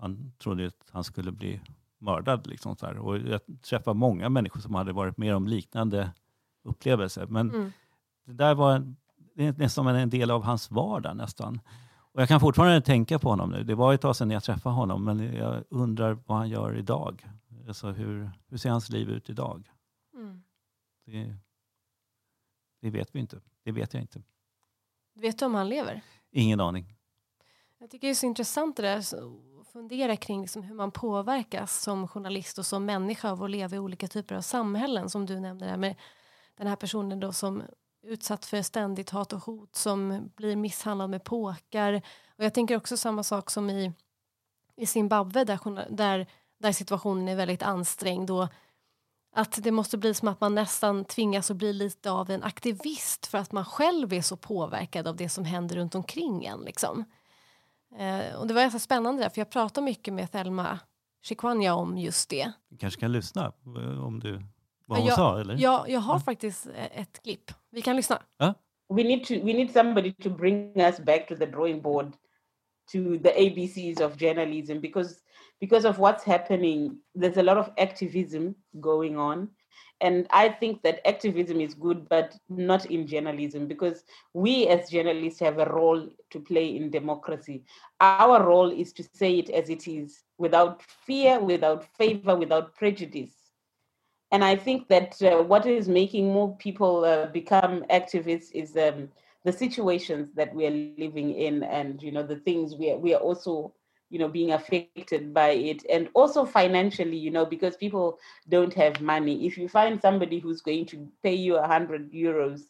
han 0.00 0.32
trodde 0.38 0.66
att 0.66 0.90
han 0.90 1.04
skulle 1.04 1.32
bli 1.32 1.60
mördad. 2.02 2.46
Liksom 2.46 2.76
så 2.76 2.86
här. 2.86 2.98
Och 2.98 3.18
jag 3.18 3.40
träffade 3.62 3.98
många 3.98 4.28
människor 4.28 4.60
som 4.60 4.74
hade 4.74 4.92
varit 4.92 5.18
med 5.18 5.36
om 5.36 5.46
liknande 5.46 6.10
upplevelser. 6.62 7.26
Men 7.26 7.50
mm. 7.50 7.72
det 8.26 8.32
där 8.32 8.54
var 8.54 8.74
en, 8.74 8.96
nästan 9.34 9.86
en 9.86 10.10
del 10.10 10.30
av 10.30 10.42
hans 10.42 10.70
vardag 10.70 11.16
nästan. 11.16 11.60
Och 12.12 12.20
jag 12.20 12.28
kan 12.28 12.40
fortfarande 12.40 12.80
tänka 12.80 13.18
på 13.18 13.28
honom 13.28 13.50
nu. 13.50 13.64
Det 13.64 13.74
var 13.74 13.94
ett 13.94 14.00
tag 14.00 14.16
sedan 14.16 14.30
jag 14.30 14.42
träffade 14.42 14.74
honom, 14.74 15.04
men 15.04 15.34
jag 15.34 15.64
undrar 15.68 16.18
vad 16.26 16.38
han 16.38 16.48
gör 16.48 16.76
idag. 16.76 17.26
Alltså 17.68 17.90
hur, 17.90 18.30
hur 18.48 18.56
ser 18.56 18.70
hans 18.70 18.90
liv 18.90 19.10
ut 19.10 19.30
idag? 19.30 19.70
Mm. 20.14 20.42
Det, 21.06 21.36
det 22.80 22.90
vet 22.90 23.14
vi 23.14 23.18
inte. 23.18 23.40
Det 23.64 23.72
vet 23.72 23.94
jag 23.94 24.02
inte. 24.02 24.22
Vet 25.14 25.38
du 25.38 25.44
om 25.44 25.54
han 25.54 25.68
lever? 25.68 26.02
Ingen 26.30 26.60
aning. 26.60 26.94
Jag 27.78 27.90
tycker 27.90 28.06
det 28.06 28.12
är 28.12 28.14
så 28.14 28.26
intressant 28.26 28.76
det 28.76 28.82
där 28.82 29.00
fundera 29.72 30.16
kring 30.16 30.40
liksom 30.40 30.62
hur 30.62 30.74
man 30.74 30.90
påverkas 30.90 31.82
som 31.82 32.08
journalist 32.08 32.58
och 32.58 32.66
som 32.66 32.84
människa 32.84 33.30
av 33.30 33.42
att 33.42 33.50
leva 33.50 33.76
i 33.76 33.78
olika 33.78 34.08
typer 34.08 34.34
av 34.34 34.40
samhällen 34.40 35.10
som 35.10 35.26
du 35.26 35.40
nämnde 35.40 35.66
där 35.66 35.76
med 35.76 35.96
den 36.56 36.66
här 36.66 36.76
personen 36.76 37.20
då 37.20 37.32
som 37.32 37.62
utsatt 38.02 38.46
för 38.46 38.62
ständigt 38.62 39.10
hat 39.10 39.32
och 39.32 39.44
hot 39.44 39.76
som 39.76 40.30
blir 40.36 40.56
misshandlad 40.56 41.10
med 41.10 41.24
påkar. 41.24 42.02
Och 42.36 42.44
jag 42.44 42.54
tänker 42.54 42.76
också 42.76 42.96
samma 42.96 43.22
sak 43.22 43.50
som 43.50 43.70
i, 43.70 43.92
i 44.76 44.86
Zimbabwe 44.86 45.44
där, 45.44 45.90
där, 45.90 46.26
där 46.58 46.72
situationen 46.72 47.28
är 47.28 47.36
väldigt 47.36 47.62
ansträngd 47.62 48.30
och 48.30 48.48
att 49.34 49.58
det 49.62 49.70
måste 49.70 49.98
bli 49.98 50.14
som 50.14 50.28
att 50.28 50.40
man 50.40 50.54
nästan 50.54 51.04
tvingas 51.04 51.50
att 51.50 51.56
bli 51.56 51.72
lite 51.72 52.10
av 52.10 52.30
en 52.30 52.42
aktivist 52.42 53.26
för 53.26 53.38
att 53.38 53.52
man 53.52 53.64
själv 53.64 54.12
är 54.12 54.22
så 54.22 54.36
påverkad 54.36 55.08
av 55.08 55.16
det 55.16 55.28
som 55.28 55.44
händer 55.44 55.76
runt 55.76 55.94
omkring 55.94 56.44
en. 56.44 56.60
Liksom. 56.60 57.04
Eh, 57.98 58.40
och 58.40 58.46
det 58.46 58.54
var 58.54 58.60
ganska 58.60 58.78
spännande 58.78 59.22
där, 59.22 59.28
för 59.28 59.40
jag 59.40 59.50
pratade 59.50 59.84
mycket 59.84 60.14
med 60.14 60.32
Thelma 60.32 60.78
Chikwanya 61.22 61.74
om 61.74 61.98
just 61.98 62.30
det. 62.30 62.52
Du 62.68 62.76
kanske 62.76 63.00
kan 63.00 63.12
lyssna 63.12 63.52
eh, 63.66 64.04
om 64.04 64.20
du, 64.20 64.42
vad 64.86 64.98
hon 64.98 65.06
jag, 65.06 65.16
sa? 65.16 65.40
Eller? 65.40 65.56
Ja, 65.58 65.84
jag 65.88 66.00
har 66.00 66.14
ja. 66.14 66.20
faktiskt 66.20 66.66
eh, 66.66 67.00
ett 67.00 67.22
klipp. 67.22 67.50
Vi 67.70 67.82
kan 67.82 67.96
lyssna. 67.96 68.22
Ja? 68.38 68.54
We, 68.88 69.02
need 69.02 69.24
to, 69.24 69.34
we 69.34 69.52
need 69.52 69.72
somebody 69.72 70.12
to 70.12 70.30
bring 70.30 70.80
us 70.80 71.00
back 71.00 71.28
to 71.28 71.36
the 71.36 71.46
drawing 71.46 71.82
board 71.82 72.12
to 72.92 72.98
the 72.98 73.32
ABCs 73.36 74.00
of 74.00 74.16
journalism 74.16 74.80
because 74.80 75.14
because 75.60 75.88
of 75.88 75.98
what's 75.98 76.24
happening 76.26 76.98
there's 77.14 77.38
a 77.38 77.42
lot 77.42 77.56
of 77.56 77.68
activism 77.76 78.54
going 78.72 79.18
on 79.18 79.48
and 80.02 80.26
I 80.30 80.48
think 80.48 80.82
that 80.82 81.06
activism 81.06 81.60
is 81.60 81.74
good, 81.74 82.08
but 82.08 82.36
not 82.48 82.86
in 82.86 83.06
journalism, 83.06 83.66
because 83.68 84.04
we 84.34 84.66
as 84.66 84.90
journalists 84.90 85.40
have 85.40 85.58
a 85.58 85.70
role 85.72 86.08
to 86.30 86.40
play 86.40 86.76
in 86.76 86.90
democracy. 86.90 87.62
Our 88.00 88.44
role 88.44 88.70
is 88.70 88.92
to 88.94 89.04
say 89.14 89.38
it 89.38 89.48
as 89.50 89.70
it 89.70 89.86
is, 89.86 90.24
without 90.38 90.82
fear, 90.82 91.38
without 91.40 91.84
favor, 91.96 92.36
without 92.36 92.74
prejudice. 92.74 93.32
And 94.32 94.42
I 94.42 94.56
think 94.56 94.88
that 94.88 95.22
uh, 95.22 95.42
what 95.42 95.66
is 95.66 95.88
making 95.88 96.32
more 96.32 96.56
people 96.56 97.04
uh, 97.04 97.26
become 97.26 97.84
activists 97.90 98.50
is 98.52 98.76
um, 98.76 99.08
the 99.44 99.52
situations 99.52 100.30
that 100.34 100.54
we 100.54 100.66
are 100.66 100.70
living 100.70 101.34
in, 101.34 101.62
and 101.62 102.02
you 102.02 102.10
know 102.10 102.22
the 102.22 102.36
things 102.36 102.74
we 102.74 102.90
are, 102.90 102.96
we 102.98 103.14
are 103.14 103.20
also 103.20 103.72
you 104.12 104.18
know 104.18 104.28
being 104.28 104.52
affected 104.52 105.32
by 105.34 105.50
it. 105.50 105.84
And 105.94 106.08
also 106.14 106.44
financially 106.44 107.16
you 107.16 107.30
know 107.30 107.46
because 107.46 107.76
people 107.76 108.18
don't 108.48 108.74
have 108.74 109.00
money. 109.00 109.46
If 109.46 109.58
you 109.58 109.68
find 109.68 110.00
somebody 110.00 110.38
who's 110.38 110.60
going 110.60 110.86
to 110.86 110.96
pay 111.22 111.34
you 111.34 111.56
a 111.56 111.66
hundred 111.66 112.12
euros 112.12 112.60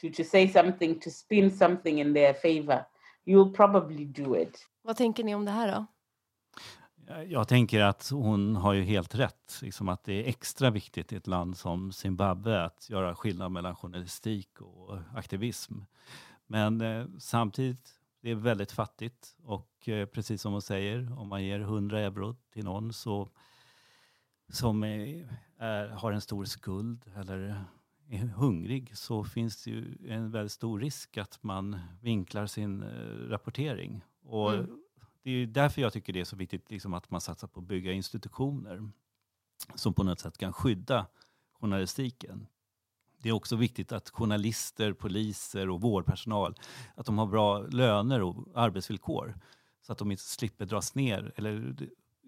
to, 0.00 0.10
to 0.10 0.24
say 0.24 0.48
something 0.48 1.00
to 1.00 1.10
spin 1.10 1.50
something 1.50 1.98
in 1.98 2.12
their 2.12 2.34
favor 2.34 2.86
you'll 3.24 3.52
probably 3.52 4.04
do 4.04 4.36
it. 4.36 4.66
Vad 4.82 4.96
tänker 4.96 5.24
ni 5.24 5.34
om 5.34 5.44
det 5.44 5.50
här 5.50 5.72
då? 5.72 5.86
Jag 7.28 7.48
tänker 7.48 7.80
att 7.80 8.10
hon 8.10 8.56
har 8.56 8.72
ju 8.72 8.82
helt 8.82 9.14
rätt, 9.14 9.58
liksom 9.62 9.88
att 9.88 10.04
det 10.04 10.12
är 10.12 10.28
extra 10.28 10.70
viktigt 10.70 11.12
i 11.12 11.16
ett 11.16 11.26
land 11.26 11.56
som 11.56 11.92
Zimbabwe 11.92 12.64
att 12.64 12.90
göra 12.90 13.14
skillnad 13.14 13.52
mellan 13.52 13.76
journalistik 13.76 14.60
och 14.60 14.98
aktivism. 15.14 15.74
Men 16.46 16.80
eh, 16.80 17.06
samtidigt 17.18 17.99
det 18.20 18.30
är 18.30 18.34
väldigt 18.34 18.72
fattigt 18.72 19.36
och 19.42 19.88
eh, 19.88 20.06
precis 20.06 20.42
som 20.42 20.52
hon 20.52 20.62
säger, 20.62 21.18
om 21.18 21.28
man 21.28 21.44
ger 21.44 21.60
100 21.60 22.00
euro 22.00 22.36
till 22.52 22.64
någon 22.64 22.92
så, 22.92 23.30
som 24.48 24.84
är, 24.84 25.88
har 25.88 26.12
en 26.12 26.20
stor 26.20 26.44
skuld 26.44 27.10
eller 27.16 27.64
är 28.10 28.26
hungrig 28.26 28.96
så 28.96 29.24
finns 29.24 29.64
det 29.64 29.70
ju 29.70 29.98
en 30.08 30.30
väldigt 30.30 30.52
stor 30.52 30.80
risk 30.80 31.16
att 31.16 31.42
man 31.42 31.80
vinklar 32.00 32.46
sin 32.46 32.82
eh, 32.82 33.28
rapportering. 33.28 34.04
Och 34.22 34.54
mm. 34.54 34.82
Det 35.22 35.30
är 35.30 35.46
därför 35.46 35.82
jag 35.82 35.92
tycker 35.92 36.12
det 36.12 36.20
är 36.20 36.24
så 36.24 36.36
viktigt 36.36 36.70
liksom, 36.70 36.94
att 36.94 37.10
man 37.10 37.20
satsar 37.20 37.48
på 37.48 37.60
att 37.60 37.66
bygga 37.66 37.92
institutioner 37.92 38.90
som 39.74 39.94
på 39.94 40.02
något 40.02 40.20
sätt 40.20 40.38
kan 40.38 40.52
skydda 40.52 41.06
journalistiken 41.52 42.46
det 43.22 43.28
är 43.28 43.32
också 43.32 43.56
viktigt 43.56 43.92
att 43.92 44.10
journalister, 44.10 44.92
poliser 44.92 45.68
och 45.68 45.80
vårdpersonal 45.80 46.54
att 46.94 47.06
de 47.06 47.18
har 47.18 47.26
bra 47.26 47.58
löner 47.58 48.22
och 48.22 48.36
arbetsvillkor 48.54 49.34
så 49.82 49.92
att 49.92 49.98
de 49.98 50.10
inte 50.10 50.22
slipper 50.22 50.66
dras 50.66 50.94
ner 50.94 51.32
eller 51.36 51.76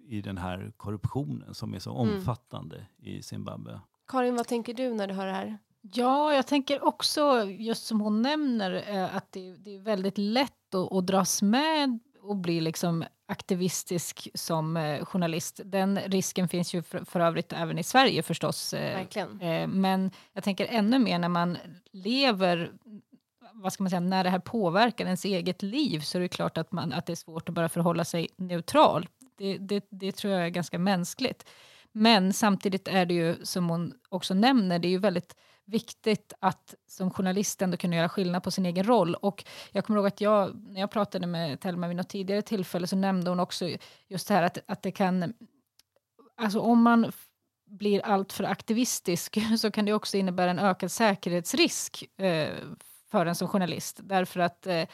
i 0.06 0.22
den 0.22 0.38
här 0.38 0.72
korruptionen 0.76 1.54
som 1.54 1.74
är 1.74 1.78
så 1.78 2.00
mm. 2.00 2.14
omfattande 2.14 2.86
i 2.98 3.22
Zimbabwe. 3.22 3.80
Karin, 4.08 4.36
vad 4.36 4.46
tänker 4.46 4.74
du 4.74 4.94
när 4.94 5.06
du 5.06 5.14
hör 5.14 5.26
det 5.26 5.32
här? 5.32 5.58
Ja, 5.80 6.34
jag 6.34 6.46
tänker 6.46 6.84
också, 6.84 7.44
just 7.44 7.86
som 7.86 8.00
hon 8.00 8.22
nämner, 8.22 8.84
eh, 8.88 9.16
att 9.16 9.32
det, 9.32 9.56
det 9.56 9.74
är 9.74 9.78
väldigt 9.78 10.18
lätt 10.18 10.74
att, 10.74 10.92
att 10.92 11.06
dras 11.06 11.42
med 11.42 11.98
och 12.22 12.36
bli 12.36 12.60
liksom 12.60 13.04
aktivistisk 13.32 14.28
som 14.34 14.76
eh, 14.76 15.04
journalist. 15.04 15.60
Den 15.64 15.98
risken 15.98 16.48
finns 16.48 16.74
ju 16.74 16.82
för, 16.82 17.04
för 17.04 17.20
övrigt 17.20 17.52
även 17.52 17.78
i 17.78 17.82
Sverige 17.82 18.22
förstås. 18.22 18.74
Eh, 18.74 19.06
eh, 19.40 19.66
men 19.68 20.10
jag 20.32 20.44
tänker 20.44 20.66
ännu 20.66 20.98
mer 20.98 21.18
när 21.18 21.28
man 21.28 21.58
lever 21.92 22.72
vad 23.52 23.72
ska 23.72 23.82
man 23.82 23.90
säga, 23.90 24.00
när 24.00 24.24
det 24.24 24.30
här 24.30 24.38
påverkar 24.38 25.04
ens 25.04 25.24
eget 25.24 25.62
liv 25.62 26.00
så 26.00 26.18
är 26.18 26.22
det 26.22 26.28
klart 26.28 26.58
att, 26.58 26.72
man, 26.72 26.92
att 26.92 27.06
det 27.06 27.12
är 27.12 27.16
svårt 27.16 27.48
att 27.48 27.54
bara 27.54 27.68
förhålla 27.68 28.04
sig 28.04 28.28
neutral. 28.36 29.08
Det, 29.38 29.58
det, 29.58 29.86
det 29.90 30.12
tror 30.12 30.32
jag 30.32 30.44
är 30.44 30.48
ganska 30.48 30.78
mänskligt. 30.78 31.48
Men 31.92 32.32
samtidigt 32.32 32.88
är 32.88 33.06
det 33.06 33.14
ju, 33.14 33.36
som 33.44 33.68
hon 33.68 33.94
också 34.08 34.34
nämner, 34.34 34.78
det 34.78 34.88
är 34.88 34.90
ju 34.90 34.98
väldigt 34.98 35.36
viktigt 35.64 36.32
att 36.40 36.74
som 36.86 37.10
journalist 37.10 37.62
ändå 37.62 37.76
kunna 37.76 37.96
göra 37.96 38.08
skillnad 38.08 38.42
på 38.42 38.50
sin 38.50 38.66
egen 38.66 38.84
roll. 38.84 39.14
Och 39.14 39.44
jag 39.72 39.84
kommer 39.84 39.98
ihåg 39.98 40.06
att 40.06 40.20
jag, 40.20 40.56
när 40.68 40.80
jag 40.80 40.90
pratade 40.90 41.26
med 41.26 41.60
Telma 41.60 41.88
vid 41.88 41.96
något 41.96 42.08
tidigare 42.08 42.42
tillfälle 42.42 42.86
så 42.86 42.96
nämnde 42.96 43.30
hon 43.30 43.40
också 43.40 43.68
just 44.08 44.28
det 44.28 44.34
här 44.34 44.42
att, 44.42 44.58
att 44.66 44.82
det 44.82 44.90
kan... 44.90 45.34
Alltså 46.36 46.60
om 46.60 46.82
man 46.82 47.12
blir 47.70 48.00
alltför 48.00 48.44
aktivistisk 48.44 49.38
så 49.58 49.70
kan 49.70 49.84
det 49.84 49.92
också 49.92 50.16
innebära 50.16 50.50
en 50.50 50.58
ökad 50.58 50.92
säkerhetsrisk 50.92 52.04
eh, 52.16 52.54
för 53.10 53.26
en 53.26 53.34
som 53.34 53.48
journalist. 53.48 54.00
Därför 54.02 54.40
att 54.40 54.66
eh, 54.66 54.84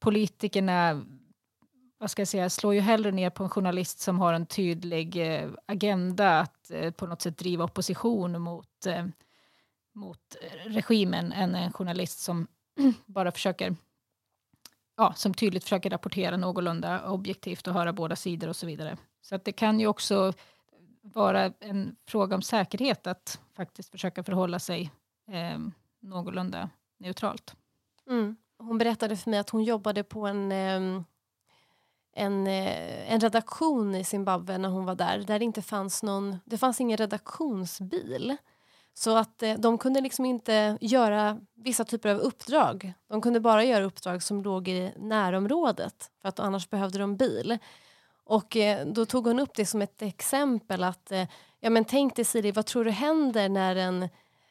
politikerna 0.00 1.04
vad 1.98 2.10
ska 2.10 2.20
jag 2.20 2.28
säga, 2.28 2.50
slår 2.50 2.74
ju 2.74 2.80
hellre 2.80 3.10
ner 3.10 3.30
på 3.30 3.44
en 3.44 3.50
journalist 3.50 3.98
som 3.98 4.18
har 4.18 4.32
en 4.32 4.46
tydlig 4.46 5.16
eh, 5.16 5.50
agenda 5.66 6.40
att 6.40 6.70
eh, 6.70 6.90
på 6.90 7.06
något 7.06 7.22
sätt 7.22 7.38
driva 7.38 7.64
opposition 7.64 8.40
mot 8.40 8.86
eh, 8.86 9.06
mot 9.94 10.36
eh, 10.42 10.70
regimen 10.70 11.32
än 11.32 11.54
en 11.54 11.72
journalist 11.72 12.18
som 12.18 12.46
bara 13.06 13.32
försöker 13.32 13.76
ja, 14.96 15.12
som 15.16 15.34
tydligt 15.34 15.62
försöker 15.62 15.90
rapportera 15.90 16.36
någorlunda 16.36 17.10
objektivt 17.10 17.66
och 17.66 17.74
höra 17.74 17.92
båda 17.92 18.16
sidor 18.16 18.48
och 18.48 18.56
så 18.56 18.66
vidare. 18.66 18.96
Så 19.22 19.34
att 19.34 19.44
det 19.44 19.52
kan 19.52 19.80
ju 19.80 19.86
också 19.86 20.32
vara 21.02 21.52
en 21.60 21.96
fråga 22.06 22.36
om 22.36 22.42
säkerhet 22.42 23.06
att 23.06 23.40
faktiskt 23.56 23.90
försöka 23.90 24.24
förhålla 24.24 24.58
sig 24.58 24.90
eh, 25.32 25.58
någorlunda 26.00 26.70
neutralt. 26.98 27.54
Mm. 28.06 28.36
Hon 28.58 28.78
berättade 28.78 29.16
för 29.16 29.30
mig 29.30 29.38
att 29.38 29.50
hon 29.50 29.64
jobbade 29.64 30.04
på 30.04 30.26
en, 30.26 30.52
eh, 30.52 31.02
en, 32.16 32.46
eh, 32.46 33.12
en 33.12 33.20
redaktion 33.20 33.94
i 33.94 34.04
Zimbabwe 34.04 34.58
när 34.58 34.68
hon 34.68 34.84
var 34.84 34.94
där, 34.94 35.18
där 35.18 35.38
det 35.38 35.44
inte 35.44 35.62
fanns 35.62 36.02
någon, 36.02 36.36
det 36.44 36.58
fanns 36.58 36.80
ingen 36.80 36.96
redaktionsbil. 36.96 38.36
Så 38.94 39.16
att 39.16 39.42
eh, 39.42 39.54
de 39.54 39.78
kunde 39.78 40.00
liksom 40.00 40.24
inte 40.24 40.78
göra 40.80 41.40
vissa 41.54 41.84
typer 41.84 42.08
av 42.08 42.18
uppdrag. 42.18 42.92
De 43.08 43.20
kunde 43.20 43.40
bara 43.40 43.64
göra 43.64 43.84
uppdrag 43.84 44.22
som 44.22 44.42
låg 44.42 44.68
i 44.68 44.92
närområdet 44.96 46.10
för 46.22 46.28
att 46.28 46.40
annars 46.40 46.70
behövde 46.70 46.98
de 46.98 47.16
bil. 47.16 47.58
Och 48.24 48.56
eh, 48.56 48.86
då 48.86 49.06
tog 49.06 49.26
hon 49.26 49.40
upp 49.40 49.54
det 49.54 49.66
som 49.66 49.82
ett 49.82 50.02
exempel 50.02 50.84
att 50.84 51.12
eh, 51.12 51.28
ja 51.60 51.70
men 51.70 51.84
tänk 51.84 52.16
dig 52.16 52.24
Siri, 52.24 52.52
vad 52.52 52.66
tror 52.66 52.84
du 52.84 52.90
händer 52.90 53.48
när 53.48 53.76
en, 53.76 54.08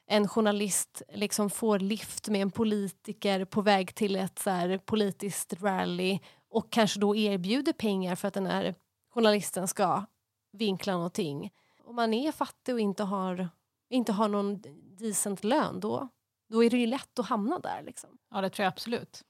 en 0.07 0.27
journalist 0.27 1.01
liksom 1.13 1.49
får 1.49 1.79
lift 1.79 2.29
med 2.29 2.41
en 2.41 2.51
politiker 2.51 3.45
på 3.45 3.61
väg 3.61 3.95
till 3.95 4.15
ett 4.15 4.39
så 4.39 4.49
här, 4.49 4.77
politiskt 4.77 5.53
rally 5.61 6.19
och 6.49 6.69
kanske 6.69 6.99
då 6.99 7.15
erbjuder 7.15 7.73
pengar 7.73 8.15
för 8.15 8.27
att 8.27 8.33
den 8.33 8.45
här 8.45 8.75
journalisten 9.13 9.67
ska 9.67 10.05
vinkla 10.51 10.93
någonting. 10.93 11.51
Om 11.85 11.95
man 11.95 12.13
är 12.13 12.31
fattig 12.31 12.73
och 12.75 12.81
inte 12.81 13.03
har 13.03 13.49
inte 13.89 14.11
har 14.11 14.27
någon 14.27 14.61
decent 14.97 15.43
lön, 15.43 15.79
då, 15.79 16.09
då 16.49 16.63
är 16.63 16.69
det 16.69 16.77
ju 16.77 16.87
lätt 16.87 17.19
att 17.19 17.25
hamna 17.25 17.59
där. 17.59 17.83
Liksom. 17.83 18.09
Ja, 18.31 18.41
det 18.41 18.49
tror 18.49 18.63
jag 18.63 18.71
absolut. 18.71 19.21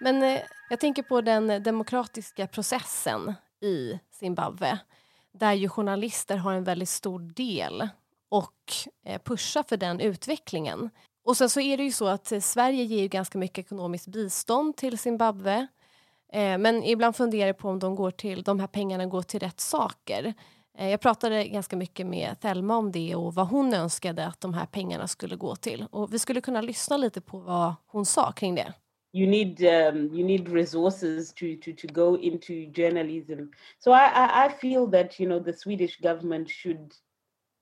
Men 0.00 0.22
eh, 0.22 0.40
jag 0.70 0.80
tänker 0.80 1.02
på 1.02 1.20
den 1.20 1.62
demokratiska 1.62 2.46
processen 2.46 3.34
i 3.60 4.00
Zimbabwe 4.10 4.78
där 5.32 5.52
ju 5.52 5.68
journalister 5.68 6.36
har 6.36 6.52
en 6.52 6.64
väldigt 6.64 6.88
stor 6.88 7.20
del 7.20 7.88
och 8.28 8.72
eh, 9.04 9.22
pushar 9.22 9.62
för 9.62 9.76
den 9.76 10.00
utvecklingen. 10.00 10.90
Och 11.24 11.36
sen 11.36 11.50
så 11.50 11.60
är 11.60 11.76
det 11.76 11.84
ju 11.84 11.92
så 11.92 12.06
att 12.06 12.32
Sverige 12.44 12.84
ger 12.84 13.02
ju 13.02 13.08
ganska 13.08 13.38
mycket 13.38 13.58
ekonomiskt 13.58 14.06
bistånd 14.06 14.76
till 14.76 14.98
Zimbabwe 14.98 15.66
Eh, 16.32 16.58
men 16.58 16.84
ibland 16.84 17.16
funderar 17.16 17.46
jag 17.46 17.58
på 17.58 17.68
om 17.68 17.78
de, 17.78 17.94
går 17.94 18.10
till, 18.10 18.42
de 18.42 18.60
här 18.60 18.66
pengarna 18.66 19.06
går 19.06 19.22
till 19.22 19.40
rätt 19.40 19.60
saker. 19.60 20.34
Eh, 20.78 20.90
jag 20.90 21.00
pratade 21.00 21.48
ganska 21.48 21.76
mycket 21.76 22.06
med 22.06 22.40
Thelma 22.40 22.76
om 22.76 22.92
det 22.92 23.14
och 23.14 23.34
vad 23.34 23.48
hon 23.48 23.74
önskade 23.74 24.26
att 24.26 24.40
de 24.40 24.54
här 24.54 24.66
pengarna 24.66 25.08
skulle 25.08 25.36
gå 25.36 25.56
till. 25.56 25.86
Och 25.90 26.14
vi 26.14 26.18
skulle 26.18 26.40
kunna 26.40 26.60
lyssna 26.60 26.96
lite 26.96 27.20
på 27.20 27.38
vad 27.38 27.74
hon 27.86 28.06
sa 28.06 28.32
kring 28.32 28.54
det. 28.54 28.72
you 29.12 29.26
need 29.26 29.62
um, 29.62 30.10
you 30.14 30.24
need 30.24 30.48
resources 30.48 31.32
to, 31.32 31.56
to 31.56 31.72
to 31.72 31.86
go 31.86 32.16
into 32.16 32.70
journalism. 32.72 33.50
So 33.78 33.92
I, 33.92 34.06
I, 34.06 34.44
I 34.44 34.48
feel 34.48 34.86
that 34.88 35.20
you 35.20 35.28
know 35.28 35.38
the 35.38 35.52
Swedish 35.52 36.00
government 36.00 36.48
should 36.48 36.94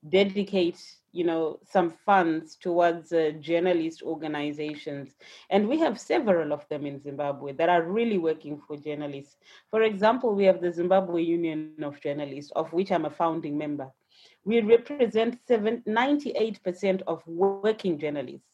dedicate 0.09 0.79
you 1.13 1.23
know 1.23 1.59
some 1.63 1.91
funds 1.91 2.55
towards 2.55 3.11
uh, 3.11 3.31
journalist 3.39 4.01
organizations. 4.01 5.15
And 5.49 5.67
we 5.67 5.77
have 5.79 5.99
several 5.99 6.53
of 6.53 6.67
them 6.69 6.85
in 6.85 7.01
zimbabwe 7.01 7.53
that 7.53 7.69
are 7.69 7.83
really 7.83 8.17
working 8.17 8.61
for 8.67 8.77
journalists. 8.77 9.35
For 9.69 9.83
example 9.83 10.33
we 10.33 10.45
have 10.45 10.61
the 10.61 10.71
zimbabwe 10.71 11.21
union 11.21 11.75
of 11.83 12.01
journalists 12.01 12.51
of 12.55 12.71
which 12.73 12.91
i'm 12.91 13.05
a 13.05 13.09
founding 13.09 13.57
member. 13.57 13.91
We 14.43 14.61
represent 14.61 15.37
7, 15.47 15.83
98% 15.87 17.01
of 17.07 17.21
working 17.27 17.99
journalists. 17.99 18.47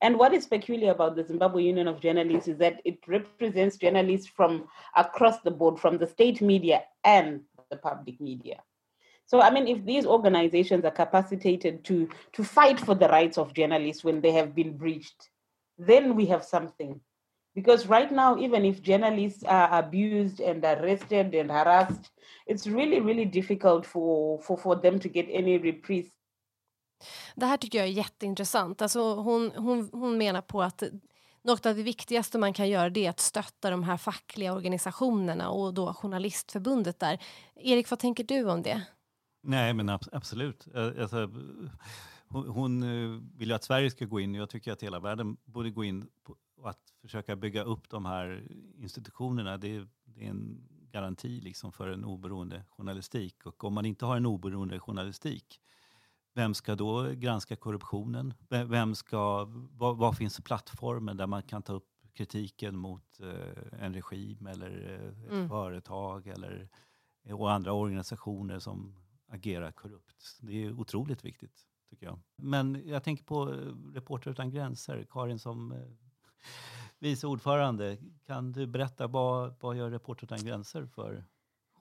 And 0.00 0.18
what 0.18 0.34
is 0.34 0.46
peculiar 0.46 0.90
about 0.90 1.14
the 1.14 1.24
Zimbabwe 1.24 1.62
Union 1.62 1.86
of 1.86 2.00
Journalists 2.00 2.48
is 2.48 2.58
that 2.58 2.80
it 2.84 2.98
represents 3.06 3.76
journalists 3.76 4.26
from 4.26 4.68
across 4.96 5.40
the 5.40 5.50
board, 5.50 5.78
from 5.78 5.96
the 5.98 6.06
state 6.06 6.40
media 6.40 6.82
and 7.04 7.40
the 7.70 7.76
public 7.76 8.20
media. 8.20 8.60
So, 9.32 9.40
I 9.40 9.50
mean, 9.50 9.66
if 9.66 9.82
these 9.86 10.04
organizations 10.04 10.84
are 10.84 10.90
capacitated 10.90 11.84
to, 11.84 12.06
to 12.34 12.44
fight 12.44 12.78
for 12.78 12.94
the 12.94 13.08
rights 13.08 13.38
of 13.38 13.54
journalists 13.54 14.04
when 14.04 14.20
they 14.20 14.30
have 14.32 14.54
been 14.54 14.76
breached, 14.76 15.30
then 15.78 16.14
we 16.16 16.26
have 16.26 16.44
something. 16.44 17.00
Because 17.54 17.86
right 17.86 18.12
now, 18.12 18.36
even 18.36 18.66
if 18.66 18.82
journalists 18.82 19.42
are 19.44 19.78
abused 19.78 20.40
and 20.40 20.62
arrested 20.62 21.34
and 21.34 21.50
harassed, 21.50 22.10
it's 22.46 22.66
really, 22.66 23.00
really 23.00 23.24
difficult 23.24 23.86
for, 23.86 24.38
for, 24.42 24.58
for 24.58 24.76
them 24.76 25.00
to 25.00 25.08
get 25.08 25.26
any 25.32 25.58
reprise 25.58 26.10
Det 27.34 27.46
här 27.46 27.56
tycker 27.56 27.78
jag 27.78 27.86
är 27.86 27.92
jätteintressant. 27.92 28.82
Alltså 28.82 29.14
hon, 29.14 29.52
hon, 29.56 29.90
hon 29.92 30.18
menar 30.18 30.40
på 30.40 30.62
att 30.62 30.82
något 31.42 31.66
av 31.66 31.76
det 31.76 31.82
viktigaste 31.82 32.38
man 32.38 32.52
kan 32.52 32.68
göra 32.68 32.90
det 32.90 33.06
är 33.06 33.10
att 33.10 33.20
stötta 33.20 33.70
de 33.70 33.82
här 33.82 33.96
fackliga 33.96 34.52
organisationerna 34.52 35.50
och 35.50 35.74
då 35.74 35.94
Journalistförbundet 35.94 36.98
där. 36.98 37.18
Erik, 37.56 37.90
vad 37.90 37.98
tänker 37.98 38.24
du 38.24 38.50
om 38.50 38.62
det? 38.62 38.82
Nej, 39.42 39.74
men 39.74 39.88
absolut. 39.88 40.68
Alltså, 40.74 41.30
hon 42.28 42.82
eh, 42.82 43.20
vill 43.34 43.48
ju 43.48 43.54
att 43.54 43.64
Sverige 43.64 43.90
ska 43.90 44.04
gå 44.04 44.20
in. 44.20 44.34
Jag 44.34 44.50
tycker 44.50 44.72
att 44.72 44.82
hela 44.82 45.00
världen 45.00 45.36
borde 45.44 45.70
gå 45.70 45.84
in 45.84 46.08
och 46.56 46.70
att 46.70 46.80
försöka 47.00 47.36
bygga 47.36 47.62
upp 47.62 47.88
de 47.88 48.04
här 48.04 48.48
institutionerna. 48.76 49.58
Det 49.58 49.76
är, 49.76 49.88
det 50.04 50.24
är 50.24 50.30
en 50.30 50.68
garanti 50.90 51.40
liksom 51.40 51.72
för 51.72 51.88
en 51.88 52.04
oberoende 52.04 52.64
journalistik. 52.68 53.46
Och 53.46 53.64
om 53.64 53.74
man 53.74 53.86
inte 53.86 54.06
har 54.06 54.16
en 54.16 54.26
oberoende 54.26 54.80
journalistik 54.80 55.60
vem 56.34 56.54
ska 56.54 56.74
då 56.74 57.10
granska 57.14 57.56
korruptionen? 57.56 58.34
Vem 58.48 58.94
ska, 58.94 59.44
vad, 59.70 59.96
vad 59.96 60.16
finns 60.16 60.40
plattformen 60.40 61.16
där 61.16 61.26
man 61.26 61.42
kan 61.42 61.62
ta 61.62 61.72
upp 61.72 61.88
kritiken 62.14 62.76
mot 62.76 63.20
eh, 63.20 63.84
en 63.84 63.94
regim 63.94 64.46
eller 64.46 65.00
eh, 65.00 65.24
ett 65.24 65.32
mm. 65.32 65.48
företag 65.48 66.26
eller, 66.26 66.68
eh, 67.24 67.40
och 67.40 67.52
andra 67.52 67.72
organisationer 67.72 68.58
som 68.58 69.01
agera 69.32 69.72
korrupt? 69.72 70.38
Det 70.40 70.64
är 70.64 70.80
otroligt 70.80 71.24
viktigt, 71.24 71.66
tycker 71.90 72.06
jag. 72.06 72.18
Men 72.36 72.82
jag 72.86 73.04
tänker 73.04 73.24
på 73.24 73.52
eh, 73.52 73.92
Reporter 73.94 74.30
utan 74.30 74.50
gränser, 74.50 75.06
Karin 75.10 75.38
som 75.38 75.72
eh, 75.72 75.78
vice 76.98 77.26
ordförande. 77.26 77.98
Kan 78.26 78.52
du 78.52 78.66
berätta 78.66 79.06
vad, 79.06 79.54
vad 79.60 79.76
gör 79.76 79.90
Reporter 79.90 80.24
utan 80.24 80.44
gränser 80.44 80.86
för 80.86 81.24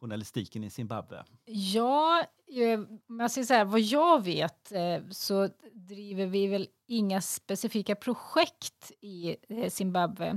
journalistiken 0.02 0.64
i 0.64 0.70
Zimbabwe? 0.70 1.24
Ja, 1.46 2.26
eh, 2.48 2.80
jag 3.20 3.32
säger 3.32 3.46
så 3.46 3.54
här, 3.54 3.66
vad 3.66 3.82
jag 3.82 4.24
vet 4.24 4.72
eh, 4.72 5.00
så 5.12 5.50
driver 5.74 6.26
vi 6.26 6.48
väl 6.48 6.68
inga 6.88 7.22
specifika 7.22 7.96
projekt 7.96 8.92
i 9.02 9.36
eh, 9.50 9.70
Zimbabwe. 9.70 10.34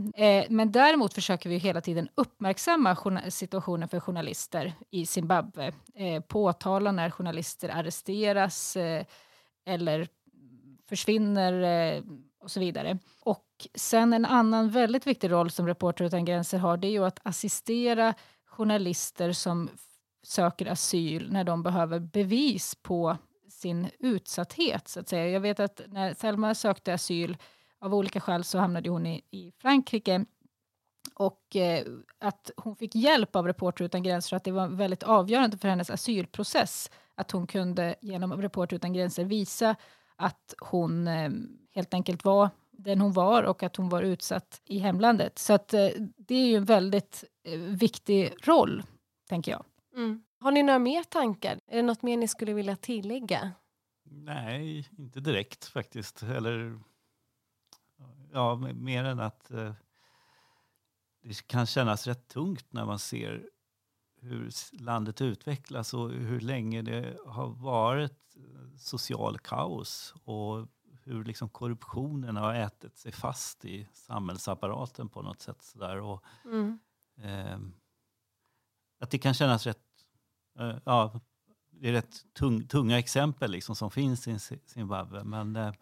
Men 0.48 0.72
däremot 0.72 1.14
försöker 1.14 1.50
vi 1.50 1.57
hela 1.57 1.81
tiden 1.81 2.09
uppmärksamma 2.14 3.20
situationen 3.31 3.88
för 3.88 4.00
journalister 4.00 4.72
i 4.90 5.07
Zimbabwe. 5.07 5.72
Påtala 6.29 6.92
när 6.92 7.11
journalister 7.11 7.68
arresteras 7.68 8.77
eller 9.66 10.09
försvinner 10.88 12.03
och 12.44 12.50
så 12.50 12.61
vidare. 12.61 12.98
Och 13.20 13.68
sen 13.74 14.12
en 14.12 14.24
annan 14.24 14.70
väldigt 14.70 15.07
viktig 15.07 15.31
roll 15.31 15.50
som 15.50 15.66
Reporter 15.66 16.05
utan 16.05 16.24
gränser 16.24 16.59
har 16.59 16.77
det 16.77 16.87
är 16.88 16.90
ju 16.90 17.05
att 17.05 17.20
assistera 17.22 18.14
journalister 18.55 19.33
som 19.33 19.71
söker 20.23 20.67
asyl 20.67 21.33
när 21.33 21.45
de 21.45 21.62
behöver 21.62 21.99
bevis 21.99 22.75
på 22.75 23.17
sin 23.49 23.90
utsatthet. 23.99 24.88
Så 24.88 25.01
att 25.01 25.09
säga. 25.09 25.29
Jag 25.29 25.40
vet 25.40 25.61
att 25.61 25.81
när 25.88 26.14
Selma 26.14 26.55
sökte 26.55 26.95
asyl 26.95 27.37
av 27.81 27.95
olika 27.95 28.21
skäl 28.21 28.45
så 28.45 28.59
hamnade 28.59 28.90
hon 28.90 29.07
i, 29.07 29.23
i 29.31 29.53
Frankrike 29.59 30.25
och 31.14 31.57
eh, 31.57 31.87
att 32.19 32.51
hon 32.57 32.77
fick 32.77 32.95
hjälp 32.95 33.37
av 33.37 33.47
Reporter 33.47 33.85
utan 33.85 34.03
gränser, 34.03 34.37
att 34.37 34.45
det 34.45 34.53
var 34.53 34.69
väldigt 34.69 35.03
avgörande 35.03 35.59
för 35.59 35.69
hennes 35.69 35.90
asylprocess 35.90 36.90
att 37.14 37.31
hon 37.31 37.47
kunde 37.47 37.95
genom 38.01 38.43
Reporter 38.43 38.77
utan 38.77 38.93
gränser 38.93 39.25
visa 39.25 39.77
att 40.17 40.55
hon 40.61 41.09
eh, 41.09 41.31
helt 41.75 41.95
enkelt 41.95 42.25
var 42.25 42.51
den 42.85 43.01
hon 43.01 43.12
var 43.12 43.42
och 43.42 43.62
att 43.62 43.77
hon 43.77 43.88
var 43.88 44.03
utsatt 44.03 44.61
i 44.64 44.79
hemlandet. 44.79 45.38
Så 45.38 45.53
att, 45.53 45.75
eh, 45.75 45.88
det 46.16 46.35
är 46.35 46.47
ju 46.47 46.57
en 46.57 46.64
väldigt 46.64 47.25
eh, 47.44 47.59
viktig 47.59 48.33
roll, 48.42 48.83
tänker 49.29 49.53
jag. 49.53 49.64
Mm. 49.97 50.23
Har 50.40 50.51
ni 50.51 50.62
några 50.62 50.79
mer 50.79 51.03
tankar? 51.03 51.61
Är 51.66 51.77
det 51.77 51.83
något 51.83 52.03
mer 52.03 52.16
ni 52.16 52.29
skulle 52.29 52.53
vilja 52.53 52.77
tillägga? 52.77 53.53
Nej, 54.05 54.88
inte 54.99 55.20
direkt 55.20 55.64
faktiskt. 55.64 56.23
Eller, 56.23 56.81
ja, 58.33 58.57
mer 58.75 59.05
än 59.05 59.20
att 59.20 59.51
eh, 59.51 59.73
det 61.23 61.47
kan 61.47 61.66
kännas 61.66 62.07
rätt 62.07 62.29
tungt 62.29 62.73
när 62.73 62.85
man 62.85 62.99
ser 62.99 63.49
hur 64.20 64.51
landet 64.81 65.20
utvecklas 65.20 65.94
och 65.94 66.11
hur 66.11 66.40
länge 66.40 66.83
det 66.83 67.16
har 67.27 67.49
varit 67.49 68.37
social 68.79 69.38
kaos 69.38 70.14
och 70.25 70.68
hur 71.05 71.25
liksom 71.25 71.49
korruptionen 71.49 72.37
har 72.37 72.55
ätit 72.55 72.97
sig 72.97 73.12
fast 73.12 73.64
i 73.64 73.88
samhällsapparaten 73.93 75.09
på 75.09 75.23
något 75.23 75.40
sätt. 75.40 75.62
Sådär. 75.62 76.01
Och, 76.01 76.25
mm. 76.45 76.79
eh, 77.17 77.59
att 79.01 79.11
det 79.11 79.19
kan 79.19 79.35
kännas 79.35 79.67
rätt... 79.67 79.83
Eh, 80.59 80.77
ja, 80.85 81.21
det 81.71 81.88
är 81.88 81.93
rätt 81.93 82.35
tung, 82.35 82.67
tunga 82.67 82.99
exempel 82.99 83.51
liksom 83.51 83.77
som 83.77 83.90
finns 83.90 84.29
i 84.29 84.38
Zimbabwe. 84.67 85.25
Men 85.25 85.57
eh, 85.57 85.73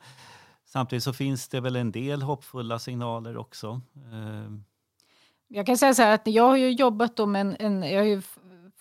samtidigt 0.64 1.04
så 1.04 1.12
finns 1.12 1.48
det 1.48 1.60
väl 1.60 1.76
en 1.76 1.92
del 1.92 2.22
hoppfulla 2.22 2.78
signaler 2.78 3.36
också. 3.36 3.80
Eh, 4.12 4.52
jag 5.48 5.66
kan 5.66 5.78
säga 5.78 5.94
så 5.94 6.02
här 6.02 6.14
att 6.14 6.26
jag 6.26 6.44
har 6.44 6.56
ju 6.56 6.70
jobbat 6.70 7.28
med 7.28 7.40
en, 7.40 7.56
en 7.58 7.82
jag 7.82 8.00
har 8.00 8.22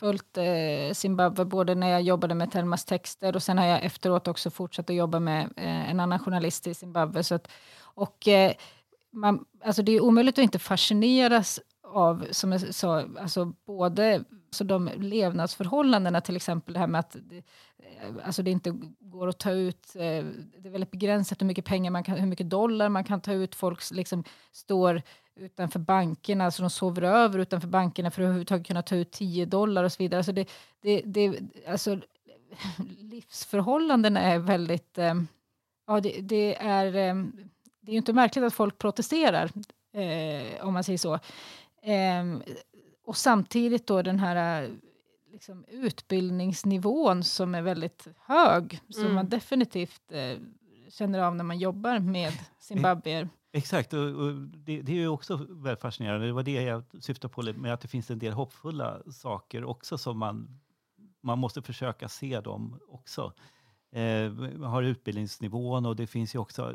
följt 0.02 0.38
eh, 0.38 0.94
Zimbabwe 0.94 1.46
både 1.46 1.76
när 1.76 1.90
jag 1.90 2.02
jobbade 2.02 2.36
med 2.36 2.52
Telmas 2.52 2.86
texter 2.86 3.36
och 3.36 3.44
sen 3.44 3.58
har 3.58 3.66
jag 3.66 3.84
efteråt 3.84 4.28
också 4.28 4.50
fortsatt 4.50 4.90
att 4.90 4.96
jobba 4.96 5.20
med 5.20 5.54
eh, 5.58 5.90
en 5.90 6.00
annan 6.00 6.20
journalist 6.20 6.68
i 6.68 6.74
Zimbabwe. 6.74 7.24
Så 7.24 7.36
att, 7.36 7.48
och 7.82 8.28
eh, 8.28 8.54
man, 9.12 9.46
alltså 9.64 9.82
det 9.82 9.92
är 9.92 10.02
omöjligt 10.04 10.40
att 10.40 10.44
inte 10.44 10.60
fascineras 10.60 11.60
av, 11.84 12.26
som 12.32 12.52
jag 12.52 12.76
sa, 12.76 13.04
alltså 13.20 13.54
både 13.66 14.24
så 14.52 14.64
de 14.64 14.90
levnadsförhållandena, 14.98 16.22
till 16.22 16.36
exempel 16.36 16.74
det 16.74 16.80
här 16.80 16.88
med 16.88 17.00
att 17.00 17.16
det, 17.30 17.38
eh, 17.38 18.26
alltså 18.26 18.44
det 18.44 18.52
inte 18.52 18.80
går 19.00 19.28
att 19.28 19.40
ta 19.40 19.52
ut, 19.52 19.96
eh, 19.96 20.26
det 20.62 20.68
är 20.68 20.72
väldigt 20.72 20.92
begränsat 20.92 21.42
hur 21.42 21.48
mycket 21.48 21.66
pengar 21.66 21.92
man 21.92 22.04
kan, 22.04 22.18
hur 22.18 22.28
mycket 22.28 22.50
dollar 22.50 22.90
man 22.90 23.04
kan 23.04 23.22
ta 23.22 23.34
ut. 23.34 23.56
Folk 23.56 23.92
liksom 23.92 24.24
står 24.52 25.02
utanför 25.36 25.80
bankerna, 25.80 26.46
alltså 26.46 26.62
de 26.62 26.70
sover 26.70 27.02
över 27.02 27.40
utanför 27.40 27.68
bankerna 27.68 28.12
för 28.12 28.22
att 28.22 28.26
överhuvudtaget 28.26 28.68
kunna 28.68 28.82
ta 28.82 28.96
ut 28.96 29.12
10 29.12 29.46
dollar 29.46 29.84
och 29.84 29.92
så 29.92 30.04
vidare. 30.04 30.20
Alltså 30.20 30.32
det, 30.32 30.50
det, 30.82 31.02
det, 31.06 31.40
alltså, 31.68 32.00
livsförhållandena 33.00 34.20
är 34.20 34.40
väldigt... 34.40 34.98
Eh, 34.98 35.16
ja, 35.88 36.00
det, 36.00 36.22
det, 36.22 36.56
är, 36.56 36.86
eh, 36.86 37.26
det 37.82 37.92
är 37.92 37.96
inte 37.96 38.14
märkligt 38.14 38.46
att 38.46 38.54
folk 38.54 38.78
protesterar, 38.78 39.52
eh, 39.94 40.66
om 40.66 40.74
man 40.74 40.84
säger 40.84 40.98
så. 40.98 41.20
Ehm, 41.82 42.44
och 43.06 43.18
samtidigt 43.18 43.88
då 43.88 44.02
den 44.02 44.20
här 44.20 44.70
liksom, 45.32 45.66
utbildningsnivån 45.68 47.24
som 47.24 47.56
är 47.56 47.62
väldigt 47.62 48.08
hög, 48.26 48.80
som 48.90 49.04
mm. 49.04 49.16
man 49.16 49.30
definitivt 49.30 50.12
eh, 50.12 50.38
känner 50.90 51.20
av 51.20 51.36
när 51.36 51.44
man 51.44 51.60
jobbar 51.60 52.00
med 52.00 52.34
zimbabwier. 52.60 53.30
Exakt, 53.54 53.94
och, 53.94 54.00
och 54.00 54.34
det, 54.34 54.82
det, 54.82 54.92
är 54.92 54.96
ju 54.96 55.08
också 55.08 55.36
väldigt 55.50 55.82
fascinerande. 55.82 56.26
Det 56.26 56.34
var 56.34 56.44
det 56.44 56.62
jag 56.62 56.84
syftade 57.00 57.34
på 57.34 57.42
med 57.42 57.74
att 57.74 57.82
det 57.82 57.88
finns 57.88 58.12
en 58.12 58.20
del 58.20 58.34
hoppfulla 58.34 59.12
saker 59.12 59.64
också 59.64 59.98
som 59.98 60.18
man, 60.18 60.60
man 61.22 61.40
måste 61.40 61.62
försöka 61.62 62.10
se 62.10 62.42
dem 62.42 62.80
också. 62.88 63.34
Eh, 63.92 64.32
man 64.32 64.70
har 64.70 64.84
utbildningsnivån 64.84 65.86
och 65.86 65.96
det 65.96 66.08
finns 66.08 66.36
ju 66.36 66.40
också, 66.40 66.74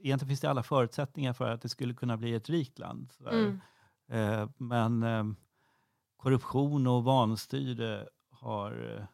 egentligen 0.00 0.28
finns 0.28 0.40
det 0.40 0.50
alla 0.50 0.62
förutsättningar 0.62 1.32
för 1.32 1.50
att 1.50 1.62
det 1.62 1.68
skulle 1.68 1.94
kunna 1.94 2.16
bli 2.16 2.34
ett 2.34 2.48
rikt 2.48 2.78
land. 2.78 3.12
Mm. 3.30 3.60
Eh, 4.08 4.48
men 4.56 5.02
eh, 5.02 5.24
korruption 6.16 6.86
och 6.86 7.04
vanstyre 7.04 8.08
har, 8.30 9.06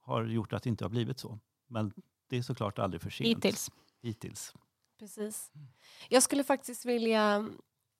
har 0.00 0.24
gjort 0.24 0.52
att 0.52 0.62
det 0.62 0.68
inte 0.68 0.84
har 0.84 0.90
blivit 0.90 1.18
så. 1.18 1.38
Men 1.66 1.92
det 2.28 2.36
är 2.38 2.42
såklart 2.42 2.78
aldrig 2.78 3.02
för 3.02 3.10
sent. 3.10 3.28
Hittills. 3.28 3.70
Hittills. 4.02 4.54
Precis. 4.98 5.52
Jag 6.08 6.22
skulle 6.22 6.44
faktiskt 6.44 6.84
vilja 6.84 7.48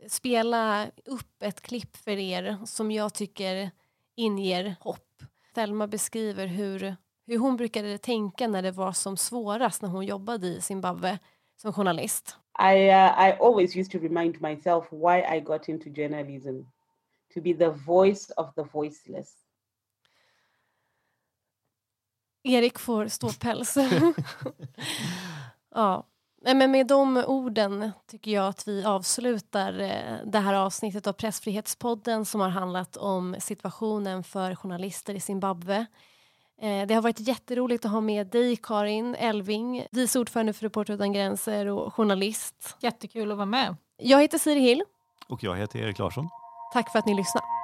spela 0.08 0.90
upp 1.04 1.42
ett 1.42 1.60
klipp 1.60 1.96
för 1.96 2.18
er 2.18 2.58
som 2.64 2.90
jag 2.90 3.14
tycker 3.14 3.70
inger 4.16 4.76
hopp. 4.80 5.22
Thelma 5.54 5.86
beskriver 5.86 6.46
hur, 6.46 6.96
hur 7.26 7.38
hon 7.38 7.56
brukade 7.56 7.98
tänka 7.98 8.48
när 8.48 8.62
det 8.62 8.70
var 8.70 8.92
som 8.92 9.16
svårast 9.16 9.82
när 9.82 9.88
hon 9.88 10.06
jobbade 10.06 10.46
i 10.46 10.60
Zimbabwe 10.60 11.18
som 11.56 11.72
journalist. 11.72 12.36
I 12.58 12.88
uh, 12.88 13.28
I 13.28 13.32
always 13.40 13.76
used 13.76 13.92
to 13.92 13.98
remind 13.98 14.40
myself 14.40 14.84
why 14.90 15.36
I 15.36 15.40
got 15.40 15.68
into 15.68 15.90
journalism, 15.90 16.62
to 17.34 17.40
be 17.40 17.54
the 17.54 17.70
voice 17.70 18.30
of 18.36 18.54
the 18.54 18.62
voiceless. 18.72 19.34
Erik 22.42 22.78
får 22.78 23.08
ståpäls. 23.08 23.76
ja. 25.74 26.06
Men 26.42 26.70
med 26.70 26.86
de 26.86 27.16
orden 27.16 27.92
tycker 28.10 28.30
jag 28.30 28.46
att 28.48 28.68
vi 28.68 28.84
avslutar 28.84 29.80
eh, 29.80 30.26
det 30.26 30.38
här 30.38 30.54
avsnittet 30.54 31.06
av 31.06 31.12
Pressfrihetspodden 31.12 32.24
som 32.24 32.40
har 32.40 32.48
handlat 32.48 32.96
om 32.96 33.36
situationen 33.38 34.24
för 34.24 34.54
journalister 34.54 35.14
i 35.14 35.20
Zimbabwe. 35.20 35.86
Eh, 36.62 36.86
det 36.86 36.94
har 36.94 37.02
varit 37.02 37.20
jätteroligt 37.20 37.84
att 37.84 37.90
ha 37.90 38.00
med 38.00 38.26
dig, 38.26 38.56
Karin 38.56 39.14
Elving, 39.14 39.86
vice 39.90 40.18
ordförande 40.18 40.52
för 40.52 40.62
Reporter 40.62 40.94
utan 40.94 41.12
gränser 41.12 41.66
och 41.66 41.94
journalist. 41.94 42.76
Jättekul 42.80 43.30
att 43.30 43.36
vara 43.36 43.46
med. 43.46 43.76
Jag 43.96 44.22
heter 44.22 44.38
Siri 44.38 44.60
Hill. 44.60 44.82
Och 45.28 45.44
jag 45.44 45.56
heter 45.56 45.78
Erik 45.78 45.98
Larsson. 45.98 46.28
Tack 46.72 46.92
för 46.92 46.98
att 46.98 47.06
ni 47.06 47.14
lyssnade. 47.14 47.55